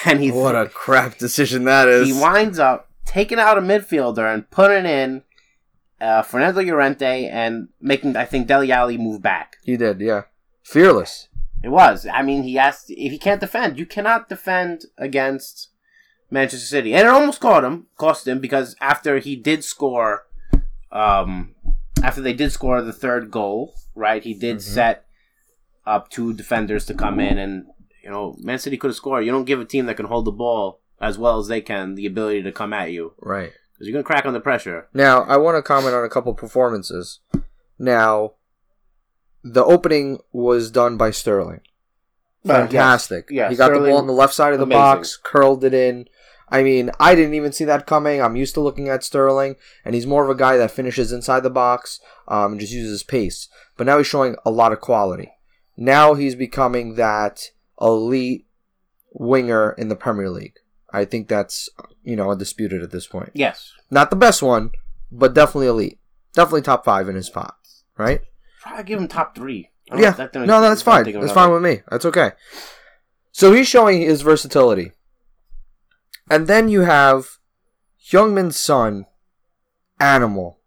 And 0.05 0.19
he 0.19 0.31
What 0.31 0.55
a 0.55 0.69
crap 0.69 1.17
decision 1.17 1.63
that 1.63 1.88
is. 1.88 2.07
he 2.07 2.13
winds 2.13 2.60
up 2.60 2.89
taking 3.05 3.39
out 3.39 3.57
a 3.57 3.62
midfielder 3.62 4.31
and 4.31 4.50
putting 4.51 4.86
in 4.86 5.24
uh, 6.00 6.22
Fernando 6.22 6.62
Llorente 6.62 7.25
and 7.27 7.69
making 7.81 8.15
I 8.15 8.25
think 8.25 8.45
Dele 8.45 8.72
Alli 8.72 9.00
move 9.00 9.24
back. 9.24 9.57
He 9.63 9.77
did, 9.77 10.00
yeah. 10.00 10.24
Fearless. 10.63 11.27
It 11.63 11.69
was. 11.69 12.05
I 12.05 12.22
mean, 12.22 12.43
he 12.43 12.60
asked 12.60 12.91
if 12.91 13.12
he 13.12 13.17
can't 13.17 13.41
defend, 13.41 13.79
you 13.79 13.88
cannot 13.88 14.29
defend 14.29 14.86
against 15.00 15.69
Manchester 16.32 16.65
City, 16.65 16.94
and 16.94 17.08
it 17.08 17.12
almost 17.12 17.39
caught 17.39 17.63
him, 17.63 17.88
cost 17.98 18.27
him 18.27 18.39
because 18.39 18.75
after 18.82 19.20
he 19.20 19.36
did 19.36 19.63
score, 19.63 20.25
um, 20.91 21.55
after 22.03 22.22
they 22.22 22.34
did 22.34 22.51
score 22.51 22.82
the 22.82 22.94
third 22.94 23.32
goal, 23.32 23.74
right? 23.96 24.24
He 24.24 24.34
did 24.34 24.58
Mhm. 24.58 24.62
set 24.62 25.05
up 25.86 26.10
two 26.10 26.34
defenders 26.34 26.86
to 26.88 26.94
come 26.94 27.20
in, 27.20 27.38
and 27.38 27.65
you 28.03 28.10
know, 28.12 28.36
Man 28.39 28.60
City 28.60 28.77
could 28.77 28.89
have 28.89 28.96
scored. 28.96 29.25
You 29.25 29.32
don't 29.32 29.46
give 29.46 29.60
a 29.60 29.65
team 29.65 29.86
that 29.88 29.98
can 29.98 30.05
hold 30.08 30.25
the 30.25 30.32
ball 30.32 30.79
as 31.01 31.17
well 31.17 31.39
as 31.39 31.48
they 31.48 31.60
can 31.62 31.96
the 31.96 32.05
ability 32.05 32.44
to 32.44 32.51
come 32.51 32.72
at 32.74 32.91
you 32.91 33.13
Right. 33.20 33.51
because 33.74 33.88
you're 33.88 33.94
gonna 33.94 34.03
crack 34.03 34.25
under 34.25 34.39
pressure. 34.39 34.88
Now, 34.94 35.24
I 35.24 35.38
want 35.38 35.58
to 35.58 35.62
comment 35.63 35.96
on 35.96 36.03
a 36.05 36.10
couple 36.10 36.34
performances. 36.36 37.20
Now, 37.79 38.34
the 39.44 39.63
opening 39.63 40.20
was 40.32 40.70
done 40.72 40.98
by 40.98 41.12
Sterling. 41.12 41.62
Fantastic. 42.46 43.27
Yeah, 43.32 43.50
he 43.50 43.55
got 43.55 43.74
the 43.74 43.79
ball 43.79 43.98
on 43.98 44.08
the 44.08 44.13
left 44.13 44.34
side 44.34 44.53
of 44.53 44.60
the 44.60 44.65
amazing. 44.65 44.79
box, 44.82 45.17
curled 45.17 45.63
it 45.63 45.74
in. 45.74 46.08
I 46.50 46.62
mean, 46.64 46.92
I 47.00 47.16
didn't 47.16 47.34
even 47.34 47.52
see 47.52 47.66
that 47.66 47.88
coming. 47.88 48.22
I'm 48.22 48.36
used 48.36 48.54
to 48.54 48.62
looking 48.62 48.88
at 48.88 49.04
Sterling, 49.04 49.56
and 49.84 49.96
he's 49.96 50.06
more 50.06 50.24
of 50.24 50.30
a 50.30 50.36
guy 50.36 50.58
that 50.58 50.72
finishes 50.72 51.12
inside 51.12 51.42
the 51.42 51.50
box 51.50 52.00
um, 52.28 52.52
and 52.54 52.60
just 52.62 52.72
uses 52.74 52.92
his 52.92 53.04
pace. 53.04 53.48
But 53.78 53.88
now 53.88 53.98
he's 53.98 54.08
showing 54.08 54.36
a 54.46 54.52
lot 54.52 54.72
of 54.72 54.80
quality. 54.82 55.32
Now 55.75 56.14
he's 56.14 56.36
becoming 56.36 56.96
that 56.96 57.50
elite 57.82 58.46
winger 59.14 59.72
in 59.78 59.90
the 59.90 59.96
Premier 59.96 60.30
League. 60.30 60.60
I 60.94 61.04
think 61.06 61.28
that's 61.28 61.68
you 62.04 62.16
know 62.16 62.30
undisputed 62.32 62.82
at 62.84 62.92
this 62.92 63.08
point. 63.08 63.32
Yes, 63.34 63.74
Not 63.90 64.10
the 64.10 64.16
best 64.16 64.42
one, 64.42 64.72
but 65.12 65.34
definitely 65.34 65.68
elite. 65.68 66.00
Definitely 66.34 66.62
top 66.62 66.86
five 66.86 67.10
in 67.10 67.16
his 67.16 67.30
pot, 67.30 67.56
right? 67.98 68.22
probably 68.62 68.84
give 68.84 69.00
him 69.00 69.08
top 69.08 69.36
three. 69.36 69.70
Yeah. 69.96 70.12
that- 70.12 70.34
No, 70.34 70.60
that's 70.62 70.82
fine. 70.82 71.04
That's 71.22 71.34
fine 71.34 71.52
with 71.52 71.62
me. 71.62 71.82
That's 71.92 72.06
okay. 72.06 72.32
So 73.32 73.54
he's 73.54 73.68
showing 73.68 74.02
his 74.02 74.22
versatility. 74.24 74.92
And 76.29 76.48
then 76.48 76.70
you 76.70 76.82
have 76.82 77.38
Youngman's 78.12 78.60
son, 78.60 79.05
Animal. 80.00 80.60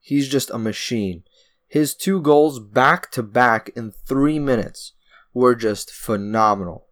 He's 0.00 0.28
just 0.28 0.50
a 0.50 0.58
machine. 0.58 1.24
His 1.66 1.94
two 1.94 2.20
goals 2.20 2.60
back 2.60 3.10
to 3.12 3.22
back 3.22 3.70
in 3.74 3.90
three 3.90 4.38
minutes 4.38 4.92
were 5.34 5.54
just 5.54 5.90
phenomenal. 5.90 6.86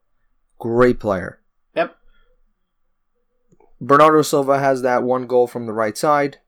Great 0.59 0.99
player. 0.99 1.41
Yep. 1.77 1.97
Bernardo 3.81 4.23
Silva 4.23 4.59
has 4.59 4.83
that 4.83 5.03
one 5.03 5.27
goal 5.27 5.47
from 5.47 5.67
the 5.67 5.73
right 5.73 5.97
side. 5.97 6.39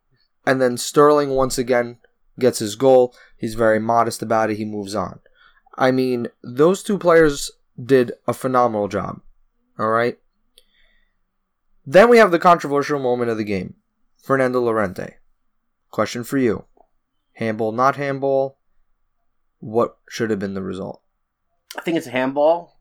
And 0.44 0.60
then 0.60 0.76
Sterling 0.76 1.30
once 1.30 1.58
again 1.58 1.98
gets 2.38 2.58
his 2.58 2.74
goal. 2.74 3.14
He's 3.36 3.54
very 3.54 3.78
modest 3.78 4.22
about 4.22 4.50
it. 4.50 4.56
He 4.56 4.64
moves 4.64 4.94
on. 4.94 5.20
I 5.76 5.90
mean, 5.90 6.28
those 6.42 6.82
two 6.82 6.98
players 6.98 7.50
did 7.82 8.12
a 8.26 8.32
phenomenal 8.32 8.88
job. 8.88 9.20
All 9.78 9.88
right. 9.88 10.18
Then 11.86 12.08
we 12.08 12.18
have 12.18 12.32
the 12.32 12.40
controversial 12.40 12.98
moment 12.98 13.30
of 13.30 13.36
the 13.36 13.44
game 13.44 13.74
Fernando 14.20 14.60
Llorente. 14.60 15.14
Question 15.90 16.24
for 16.24 16.36
you 16.36 16.64
handball, 17.34 17.70
not 17.70 17.96
handball? 17.96 18.58
What 19.60 19.98
should 20.08 20.30
have 20.30 20.38
been 20.38 20.54
the 20.54 20.62
result? 20.62 21.00
I 21.78 21.82
think 21.82 21.96
it's 21.96 22.08
a 22.08 22.10
handball 22.10 22.80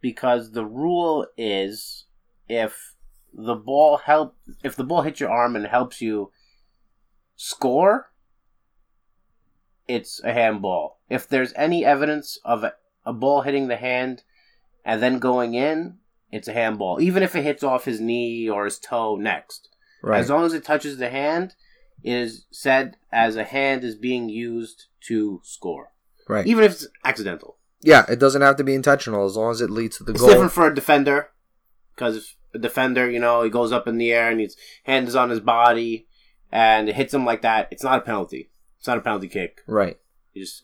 because 0.00 0.52
the 0.52 0.64
rule 0.64 1.26
is 1.36 2.06
if 2.48 2.94
the 3.34 3.54
ball 3.54 3.98
help 3.98 4.36
if 4.64 4.74
the 4.74 4.84
ball 4.84 5.02
hits 5.02 5.20
your 5.20 5.30
arm 5.30 5.54
and 5.54 5.66
helps 5.66 6.00
you 6.00 6.32
score, 7.36 8.10
it's 9.86 10.22
a 10.24 10.32
handball. 10.32 11.00
If 11.10 11.28
there's 11.28 11.52
any 11.54 11.84
evidence 11.84 12.38
of 12.44 12.64
a, 12.64 12.72
a 13.04 13.12
ball 13.12 13.42
hitting 13.42 13.68
the 13.68 13.76
hand 13.76 14.22
and 14.84 15.02
then 15.02 15.18
going 15.18 15.54
in, 15.54 15.98
it's 16.30 16.48
a 16.48 16.52
handball. 16.52 17.00
Even 17.00 17.22
if 17.22 17.34
it 17.34 17.42
hits 17.42 17.62
off 17.62 17.84
his 17.84 18.00
knee 18.00 18.48
or 18.48 18.64
his 18.64 18.78
toe 18.78 19.16
next. 19.16 19.68
Right. 20.02 20.20
As 20.20 20.30
long 20.30 20.44
as 20.44 20.52
it 20.52 20.64
touches 20.64 20.98
the 20.98 21.10
hand, 21.10 21.54
it 22.02 22.12
is 22.12 22.46
said 22.50 22.96
as 23.12 23.36
a 23.36 23.44
hand 23.44 23.82
is 23.84 23.96
being 23.96 24.28
used 24.28 24.86
to 25.08 25.40
score. 25.42 25.92
right. 26.28 26.46
Even 26.46 26.64
if 26.64 26.72
it's 26.72 26.86
accidental. 27.04 27.56
Yeah, 27.80 28.04
it 28.08 28.18
doesn't 28.18 28.42
have 28.42 28.56
to 28.56 28.64
be 28.64 28.74
intentional 28.74 29.24
as 29.24 29.36
long 29.36 29.50
as 29.52 29.60
it 29.60 29.70
leads 29.70 29.98
to 29.98 30.04
the 30.04 30.12
It's 30.12 30.20
goal. 30.20 30.28
It's 30.28 30.34
different 30.34 30.52
for 30.52 30.66
a 30.66 30.74
defender 30.74 31.30
because 31.94 32.16
if 32.16 32.36
a 32.54 32.58
defender, 32.58 33.08
you 33.10 33.18
know, 33.20 33.42
he 33.42 33.50
goes 33.50 33.72
up 33.72 33.86
in 33.86 33.98
the 33.98 34.12
air 34.12 34.30
and 34.30 34.40
his 34.40 34.56
hand 34.84 35.06
is 35.08 35.14
on 35.16 35.30
his 35.30 35.40
body 35.40 36.06
and 36.50 36.88
it 36.88 36.96
hits 36.96 37.14
him 37.14 37.24
like 37.24 37.42
that. 37.42 37.68
It's 37.70 37.84
not 37.84 37.98
a 37.98 38.02
penalty. 38.02 38.50
It's 38.78 38.86
not 38.86 38.98
a 38.98 39.00
penalty 39.02 39.28
kick. 39.28 39.62
Right. 39.66 39.98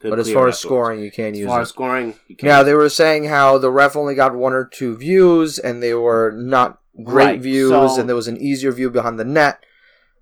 But 0.03 0.19
as 0.19 0.33
far 0.33 0.49
as 0.49 0.59
scoring, 0.59 1.01
you 1.01 1.11
can't 1.11 1.35
as 1.35 1.39
use 1.41 1.47
As 1.47 1.51
far 1.51 1.59
it. 1.59 1.63
as 1.63 1.69
scoring, 1.69 2.15
you 2.29 2.37
can't. 2.37 2.49
Now 2.49 2.63
they 2.63 2.75
were 2.75 2.89
saying 2.89 3.25
how 3.25 3.59
the 3.59 3.71
ref 3.71 3.97
only 3.97 4.15
got 4.15 4.35
one 4.35 4.53
or 4.53 4.65
two 4.65 4.97
views, 4.97 5.59
and 5.59 5.83
they 5.83 5.95
were 5.95 6.33
not 6.37 6.81
great 7.03 7.25
Right, 7.25 7.41
views, 7.41 7.71
so- 7.71 7.99
and 8.01 8.09
there 8.09 8.17
was 8.17 8.29
an 8.29 8.37
easier 8.37 8.73
view 8.73 8.91
behind 8.91 9.19
the 9.19 9.25
net. 9.25 9.59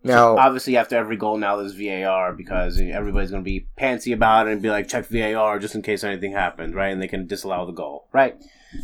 Now, 0.04 0.36
obviously 0.36 0.76
after 0.76 0.96
every 0.96 1.16
goal 1.16 1.36
now 1.38 1.54
there's 1.56 1.74
VAR 1.74 2.32
because 2.32 2.80
everybody's 2.80 3.30
going 3.30 3.44
to 3.44 3.48
be 3.48 3.68
pantsy 3.78 4.12
about 4.12 4.48
it 4.48 4.52
and 4.52 4.60
be 4.60 4.68
like 4.68 4.88
check 4.88 5.06
VAR 5.06 5.60
just 5.60 5.76
in 5.76 5.82
case 5.82 6.02
anything 6.02 6.32
happened, 6.32 6.74
right? 6.74 6.88
And 6.92 7.00
they 7.00 7.06
can 7.06 7.28
disallow 7.28 7.66
the 7.66 7.72
goal, 7.72 8.08
right? 8.12 8.34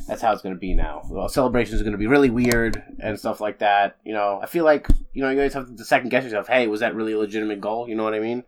That's 0.06 0.22
how 0.22 0.32
it's 0.32 0.42
going 0.42 0.54
to 0.54 0.60
be 0.60 0.74
now. 0.74 1.02
Well, 1.10 1.28
celebrations 1.28 1.80
are 1.80 1.84
going 1.84 1.92
to 1.92 1.98
be 1.98 2.06
really 2.06 2.30
weird 2.30 2.80
and 3.00 3.18
stuff 3.18 3.40
like 3.40 3.58
that. 3.58 3.96
You 4.04 4.12
know, 4.12 4.38
I 4.40 4.46
feel 4.46 4.64
like 4.64 4.86
you 5.12 5.22
know 5.22 5.30
you 5.30 5.38
always 5.38 5.54
have 5.54 5.74
to 5.74 5.84
second 5.84 6.10
guess 6.10 6.22
yourself. 6.22 6.46
Hey, 6.46 6.68
was 6.68 6.80
that 6.80 6.94
really 6.94 7.14
a 7.14 7.18
legitimate 7.18 7.60
goal? 7.60 7.88
You 7.88 7.96
know 7.96 8.04
what 8.04 8.14
I 8.14 8.20
mean? 8.20 8.44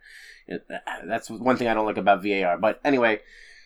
That's 1.07 1.31
one 1.31 1.57
thing 1.57 1.69
I 1.69 1.75
don't 1.75 1.87
like 1.87 1.97
about 1.97 2.23
VAR. 2.23 2.59
But 2.59 2.81
anyway, 2.85 3.21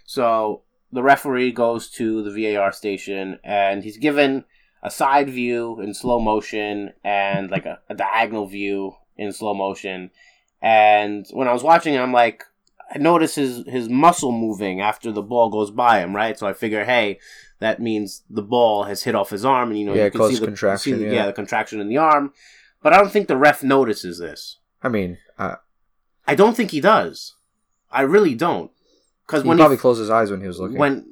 so 0.05 0.63
the 0.93 1.03
referee 1.03 1.53
goes 1.53 1.89
to 1.91 2.23
the 2.23 2.55
VAR 2.55 2.73
station 2.73 3.39
and 3.43 3.83
he's 3.83 3.97
given 3.97 4.45
a 4.83 4.91
side 4.91 5.31
view 5.31 5.81
in 5.81 5.95
slow 5.95 6.21
motion 6.21 6.93
and 7.03 7.51
like 7.51 7.65
a, 7.67 7.81
a 7.89 7.95
diagonal 7.95 8.47
view 8.47 8.95
in 9.17 9.33
slow 9.33 9.55
motion. 9.55 10.11
And 10.61 11.27
when 11.33 11.49
I 11.49 11.53
was 11.53 11.63
watching, 11.63 11.97
I'm 11.99 12.13
like, 12.13 12.45
I 12.95 12.99
notice 12.99 13.35
his 13.35 13.65
his 13.67 13.89
muscle 13.89 14.31
moving 14.31 14.81
after 14.81 15.11
the 15.11 15.23
ball 15.23 15.51
goes 15.51 15.71
by 15.71 16.01
him, 16.01 16.15
right? 16.15 16.39
So 16.39 16.47
I 16.47 16.53
figure, 16.53 16.85
hey, 16.85 17.19
that 17.59 17.81
means 17.81 18.23
the 18.29 18.43
ball 18.43 18.85
has 18.85 19.03
hit 19.03 19.15
off 19.15 19.31
his 19.31 19.45
arm, 19.45 19.71
and 19.71 19.79
you 19.79 19.87
know 19.87 19.95
Yeah, 19.95 20.05
you 20.05 20.11
can 20.11 20.29
see 20.29 20.37
the 20.39 20.45
contraction, 20.47 20.99
see 20.99 21.05
the- 21.05 21.15
yeah. 21.15 21.27
the 21.27 21.33
contraction 21.33 21.81
in 21.81 21.89
the 21.89 21.97
arm. 21.97 22.33
But 22.83 22.93
I 22.93 22.99
don't 22.99 23.11
think 23.11 23.27
the 23.29 23.37
ref 23.39 23.63
notices 23.63 24.19
this. 24.19 24.59
I 24.83 24.91
mean, 24.91 25.17
uh, 25.39 25.57
I 26.27 26.35
don't 26.35 26.57
think 26.57 26.71
he 26.71 26.81
does. 26.81 27.35
I 27.91 28.03
really 28.03 28.35
don't. 28.35 28.71
Because 29.27 29.43
he 29.43 29.49
when 29.49 29.59
probably 29.59 29.77
he, 29.77 29.81
closed 29.81 30.01
his 30.01 30.11
eyes 30.11 30.31
when 30.31 30.41
he 30.41 30.47
was 30.47 30.59
looking. 30.59 30.79
when 30.79 31.07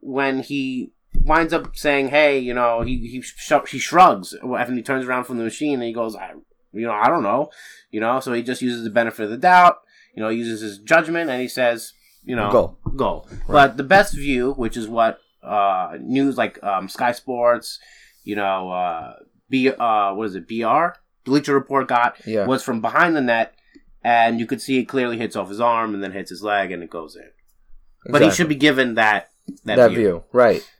when 0.00 0.40
he 0.40 0.92
winds 1.14 1.52
up 1.52 1.76
saying, 1.76 2.08
"Hey, 2.08 2.38
you 2.38 2.54
know," 2.54 2.82
he 2.82 2.98
he 3.08 3.20
sh- 3.20 3.52
he 3.68 3.78
shrugs 3.78 4.34
and 4.42 4.76
he 4.76 4.82
turns 4.82 5.06
around 5.06 5.24
from 5.24 5.38
the 5.38 5.44
machine 5.44 5.74
and 5.74 5.84
he 5.84 5.92
goes, 5.92 6.16
"I, 6.16 6.32
you 6.72 6.86
know, 6.86 6.92
I 6.92 7.08
don't 7.08 7.22
know," 7.22 7.50
you 7.90 8.00
know. 8.00 8.20
So 8.20 8.32
he 8.32 8.42
just 8.42 8.62
uses 8.62 8.84
the 8.84 8.90
benefit 8.90 9.24
of 9.24 9.30
the 9.30 9.36
doubt. 9.36 9.78
You 10.14 10.22
know, 10.22 10.28
he 10.28 10.38
uses 10.38 10.60
his 10.60 10.78
judgment 10.78 11.30
and 11.30 11.40
he 11.40 11.48
says, 11.48 11.92
"You 12.22 12.36
know, 12.36 12.50
go, 12.50 12.78
go." 12.96 13.26
But 13.48 13.76
the 13.76 13.82
best 13.82 14.14
view, 14.14 14.52
which 14.52 14.76
is 14.76 14.88
what 14.88 15.18
uh, 15.42 15.96
news 16.00 16.36
like 16.36 16.62
um, 16.62 16.88
Sky 16.88 17.12
Sports, 17.12 17.78
you 18.22 18.36
know, 18.36 18.70
uh, 18.70 19.14
B 19.48 19.70
uh, 19.70 20.14
what 20.14 20.26
is 20.26 20.34
it, 20.34 20.48
BR 20.48 20.98
Bleacher 21.24 21.54
Report 21.54 21.88
got 21.88 22.16
yeah, 22.26 22.46
was 22.46 22.62
from 22.62 22.80
behind 22.80 23.16
the 23.16 23.20
net. 23.20 23.54
And 24.04 24.38
you 24.38 24.46
could 24.46 24.60
see 24.60 24.78
it 24.78 24.84
clearly 24.84 25.16
hits 25.18 25.34
off 25.34 25.48
his 25.48 25.60
arm 25.60 25.94
and 25.94 26.02
then 26.02 26.12
hits 26.12 26.28
his 26.30 26.42
leg 26.42 26.70
and 26.70 26.82
it 26.82 26.90
goes 26.90 27.16
in. 27.16 27.30
But 28.12 28.20
he 28.22 28.30
should 28.30 28.48
be 28.48 28.54
given 28.54 28.94
that 28.96 29.30
that, 29.64 29.76
that 29.76 29.88
view. 29.90 29.98
view. 29.98 30.24
right? 30.32 30.70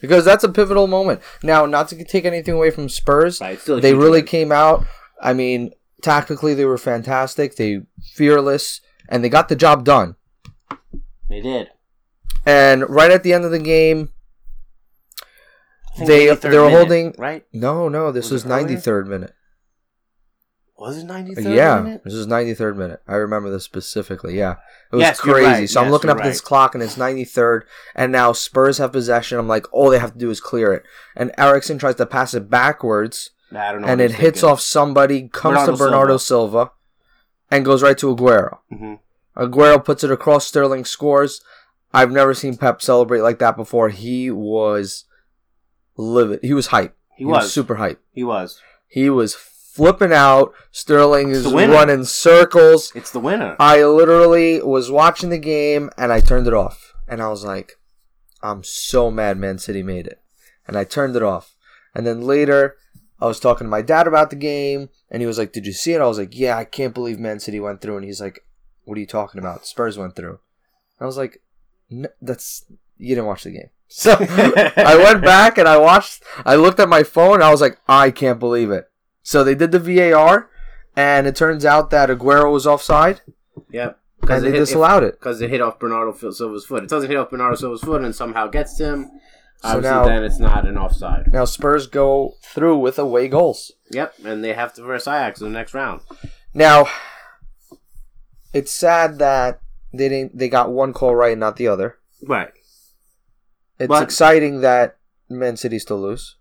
Because 0.00 0.24
that's 0.26 0.44
a 0.44 0.50
pivotal 0.50 0.86
moment. 0.86 1.22
Now, 1.42 1.64
not 1.64 1.88
to 1.88 2.04
take 2.04 2.26
anything 2.26 2.54
away 2.54 2.70
from 2.70 2.90
Spurs, 2.90 3.40
Right, 3.40 3.54
it's 3.54 3.62
still 3.62 3.78
a 3.78 3.80
they 3.80 3.94
really 3.94 4.22
came 4.22 4.52
out. 4.52 4.84
I 5.20 5.32
mean, 5.32 5.72
Tactically, 6.02 6.52
they 6.52 6.66
were 6.66 6.76
fantastic. 6.76 7.56
They 7.56 7.80
fearless, 8.14 8.82
and 9.08 9.24
they 9.24 9.30
got 9.30 9.48
the 9.48 9.56
job 9.56 9.84
done. 9.86 10.16
They 11.30 11.40
did. 11.40 11.70
And 12.44 12.86
right 12.90 13.10
at 13.10 13.22
the 13.22 13.32
end 13.32 13.46
of 13.46 13.50
the 13.50 13.58
game, 13.58 14.10
They- 15.98 16.26
they 16.34 16.58
were 16.58 16.64
minute, 16.66 16.76
holding- 16.76 17.14
right. 17.16 17.46
no, 17.54 17.88
no, 17.88 18.12
this 18.12 18.26
Was 18.26 18.44
was 18.44 18.44
ninety 18.44 18.76
third 18.76 19.08
minute. 19.08 19.32
Was 20.76 20.98
it 20.98 21.06
93rd 21.06 21.54
yeah, 21.54 21.80
minute? 21.80 22.02
this 22.04 22.14
is 22.14 22.26
ninety 22.26 22.52
third 22.52 22.76
minute. 22.76 23.00
I 23.06 23.14
remember 23.14 23.48
this 23.50 23.62
specifically. 23.64 24.36
Yeah, 24.36 24.56
it 24.92 24.96
was 24.96 25.02
Yes, 25.02 25.20
crazy. 25.20 25.46
right. 25.46 25.70
So 25.70 25.80
I'm 25.80 25.90
looking 25.90 26.10
up 26.10 26.22
this 26.22 26.40
clock, 26.40 26.74
and 26.74 26.82
it's 26.82 26.96
ninety 26.96 27.24
third, 27.24 27.64
and 27.94 28.10
now 28.10 28.32
Spurs 28.32 28.78
have 28.78 28.92
possession. 28.92 29.38
I'm 29.38 29.46
like, 29.48 29.72
all 29.72 29.88
they 29.88 30.00
have 30.00 30.12
to 30.14 30.18
do 30.18 30.30
is 30.30 30.40
clear 30.40 30.72
it, 30.72 30.82
and 31.16 31.30
Eriksen 31.38 31.78
tries 31.78 31.94
to 31.96 32.06
pass 32.06 32.34
it 32.34 32.50
backwards, 32.50 33.30
I 33.52 33.70
don't 33.72 33.82
know. 33.82 33.86
and 33.88 34.00
it 34.00 34.12
hits 34.12 34.40
thinking. 34.40 34.50
off 34.50 34.60
somebody, 34.60 35.28
comes 35.28 35.54
Bernardo 35.54 35.72
to 35.72 35.78
Bernardo 35.78 36.16
Silva. 36.16 36.72
and 37.50 37.64
goes 37.64 37.82
right 37.82 37.96
to 37.98 38.14
Aguero. 38.14 38.58
Mhm. 38.72 38.98
Aguero 39.36 39.82
puts 39.84 40.02
it 40.02 40.10
across. 40.10 40.46
Sterling 40.46 40.84
scores. 40.84 41.40
I've 41.92 42.10
never 42.10 42.34
seen 42.34 42.56
Pep 42.56 42.82
celebrate 42.82 43.20
like 43.20 43.38
that 43.38 43.56
before. 43.56 43.90
He 43.90 44.28
was 44.30 45.04
livid. 45.96 46.40
He 46.42 46.52
was 46.52 46.68
hype. 46.68 46.96
He 47.16 47.24
was. 47.24 47.52
super 47.52 47.76
hype. 47.76 48.00
He 48.10 48.24
was. 48.24 48.60
He 48.88 49.08
was 49.08 49.34
flipping 49.74 50.12
out. 50.12 50.52
Sterling 50.70 51.30
is 51.30 51.46
running 51.52 52.04
circles. 52.04 52.92
It's 52.94 53.10
the 53.10 53.18
winner. 53.20 53.56
I 53.58 53.84
literally 53.84 54.62
was 54.62 54.90
watching 54.90 55.30
the 55.30 55.38
game 55.38 55.90
and 55.98 56.12
I 56.12 56.20
turned 56.20 56.46
it 56.46 56.54
off. 56.54 56.92
And 57.08 57.20
I 57.20 57.28
was 57.28 57.44
like, 57.44 57.72
I'm 58.42 58.62
so 58.62 59.10
mad 59.10 59.36
Man 59.36 59.58
City 59.58 59.82
made 59.82 60.06
it. 60.06 60.20
And 60.66 60.76
I 60.78 60.84
turned 60.84 61.16
it 61.16 61.22
off. 61.22 61.56
And 61.94 62.06
then 62.06 62.22
later, 62.22 62.76
I 63.20 63.26
was 63.26 63.40
talking 63.40 63.66
to 63.66 63.70
my 63.70 63.82
dad 63.82 64.06
about 64.06 64.30
the 64.30 64.36
game 64.36 64.90
and 65.10 65.20
he 65.22 65.26
was 65.26 65.38
like, 65.38 65.52
Did 65.52 65.66
you 65.66 65.72
see 65.72 65.92
it? 65.92 66.00
I 66.00 66.06
was 66.06 66.18
like, 66.18 66.36
Yeah, 66.38 66.56
I 66.56 66.64
can't 66.64 66.94
believe 66.94 67.18
Man 67.18 67.40
City 67.40 67.58
went 67.60 67.80
through. 67.80 67.96
And 67.96 68.04
he's 68.04 68.20
like, 68.20 68.40
What 68.84 68.96
are 68.96 69.00
you 69.00 69.06
talking 69.06 69.38
about? 69.40 69.66
Spurs 69.66 69.98
went 69.98 70.14
through. 70.16 70.38
I 71.00 71.06
was 71.06 71.16
like, 71.16 71.42
"N- 71.90 72.06
That's. 72.22 72.64
You 72.96 73.16
didn't 73.16 73.26
watch 73.26 73.42
the 73.44 73.50
game. 73.50 73.70
So 73.88 74.16
I 74.20 74.96
went 74.96 75.22
back 75.22 75.58
and 75.58 75.68
I 75.68 75.76
watched. 75.76 76.22
I 76.44 76.54
looked 76.56 76.80
at 76.80 76.88
my 76.88 77.02
phone. 77.02 77.34
And 77.34 77.42
I 77.44 77.50
was 77.50 77.60
like, 77.60 77.78
I 77.86 78.10
can't 78.10 78.40
believe 78.40 78.70
it. 78.70 78.86
So 79.24 79.42
they 79.42 79.54
did 79.56 79.72
the 79.72 79.80
VAR, 79.80 80.48
and 80.94 81.26
it 81.26 81.34
turns 81.34 81.64
out 81.64 81.90
that 81.90 82.10
Aguero 82.10 82.52
was 82.52 82.66
offside, 82.66 83.22
Yep. 83.70 83.98
and 84.28 84.44
they 84.44 84.50
hit, 84.52 84.58
disallowed 84.58 85.02
it. 85.02 85.18
because 85.18 85.40
it 85.40 85.50
hit 85.50 85.60
off 85.60 85.78
Bernardo 85.80 86.12
Silva's 86.30 86.64
foot. 86.66 86.84
It 86.84 86.90
doesn't 86.90 87.10
hit 87.10 87.16
off 87.16 87.30
Bernardo 87.30 87.56
Silva's 87.56 87.80
foot 87.80 88.04
and 88.04 88.14
somehow 88.14 88.46
gets 88.48 88.76
to 88.76 88.84
him. 88.84 89.04
So 89.62 89.68
Obviously, 89.70 89.90
now- 89.90 90.04
then 90.04 90.24
it's 90.24 90.38
not 90.38 90.66
an 90.68 90.76
offside. 90.76 91.32
Now 91.32 91.46
Spurs 91.46 91.86
go 91.86 92.34
through 92.42 92.76
with 92.78 92.98
away 92.98 93.28
goals. 93.28 93.72
Yep, 93.90 94.14
and 94.24 94.44
they 94.44 94.52
have 94.52 94.74
to 94.74 94.82
verse 94.82 95.08
Ajax 95.08 95.40
in 95.40 95.46
the 95.50 95.58
next 95.58 95.72
round. 95.74 96.02
Now, 96.52 96.86
it's 98.52 98.70
sad 98.72 99.18
that 99.18 99.60
they 99.92 100.08
didn't. 100.08 100.36
They 100.36 100.48
got 100.50 100.70
one 100.70 100.92
call 100.92 101.14
right 101.14 101.32
and 101.32 101.40
not 101.40 101.56
the 101.56 101.68
other. 101.68 101.96
Right. 102.26 102.52
It's 103.78 103.88
But- 103.88 104.02
exciting 104.02 104.60
that 104.60 104.98
Man 105.30 105.56
City 105.56 105.78
still 105.78 106.00
lose. 106.00 106.36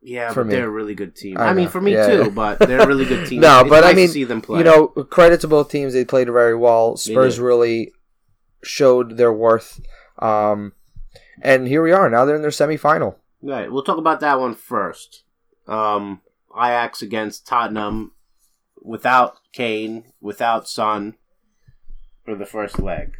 Yeah, 0.00 0.32
For 0.32 0.44
but 0.44 0.48
me. 0.50 0.54
they're 0.54 0.66
a 0.68 0.70
really 0.70 0.94
good 0.94 1.16
team. 1.16 1.36
I 1.38 1.48
I, 1.48 1.52
mean, 1.54 1.68
for 1.68 1.80
me 1.80 1.92
Yeah, 1.94 2.06
too, 2.06 2.22
yeah. 2.24 2.28
but 2.28 2.58
they're 2.60 2.80
a 2.80 2.86
really 2.86 3.04
good 3.04 3.26
team. 3.28 3.40
No, 3.40 3.60
It's 3.60 3.68
but 3.68 3.82
I 3.84 3.88
nice 3.88 3.90
to 3.90 3.96
mean, 3.96 4.08
see 4.08 4.24
them 4.24 4.40
play. 4.40 4.58
You 4.58 4.64
know, 4.64 4.86
credit 4.88 5.40
to 5.40 5.48
both 5.48 5.70
teams. 5.70 5.92
They 5.92 6.04
played 6.04 6.28
very 6.28 6.54
well. 6.54 6.96
Spurs 6.96 7.40
really 7.40 7.92
showed 8.62 9.16
their 9.16 9.32
worth. 9.32 9.80
Um, 10.20 10.72
and 11.42 11.66
here 11.66 11.82
we 11.82 11.92
are. 11.92 12.08
Now 12.08 12.24
they're 12.24 12.36
in 12.36 12.42
their 12.42 12.50
semifinal. 12.52 13.16
Right. 13.42 13.70
We'll 13.70 13.82
talk 13.84 13.98
about 13.98 14.20
that 14.20 14.38
one 14.40 14.54
first. 14.54 15.24
Um, 15.66 16.20
Ajax 16.56 17.02
against 17.02 17.46
Tottenham 17.46 18.12
without 18.82 19.38
Kane, 19.52 20.04
without 20.20 20.68
Son 20.68 21.14
for 22.24 22.34
the 22.36 22.46
first 22.46 22.78
leg. 22.78 23.14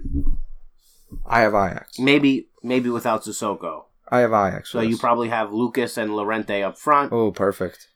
I 1.26 1.40
have 1.40 1.54
Ajax. 1.54 1.98
Maybe 1.98 2.48
maybe 2.62 2.88
without 2.90 3.24
Sissoko. 3.24 3.84
I 4.10 4.20
have 4.20 4.32
Ajax. 4.32 4.70
So 4.70 4.80
yes. 4.80 4.90
you 4.90 4.98
probably 4.98 5.28
have 5.28 5.52
Lucas 5.52 5.96
and 5.96 6.14
Llorente 6.14 6.62
up 6.62 6.78
front. 6.78 7.12
Oh, 7.12 7.30
perfect. 7.30 7.88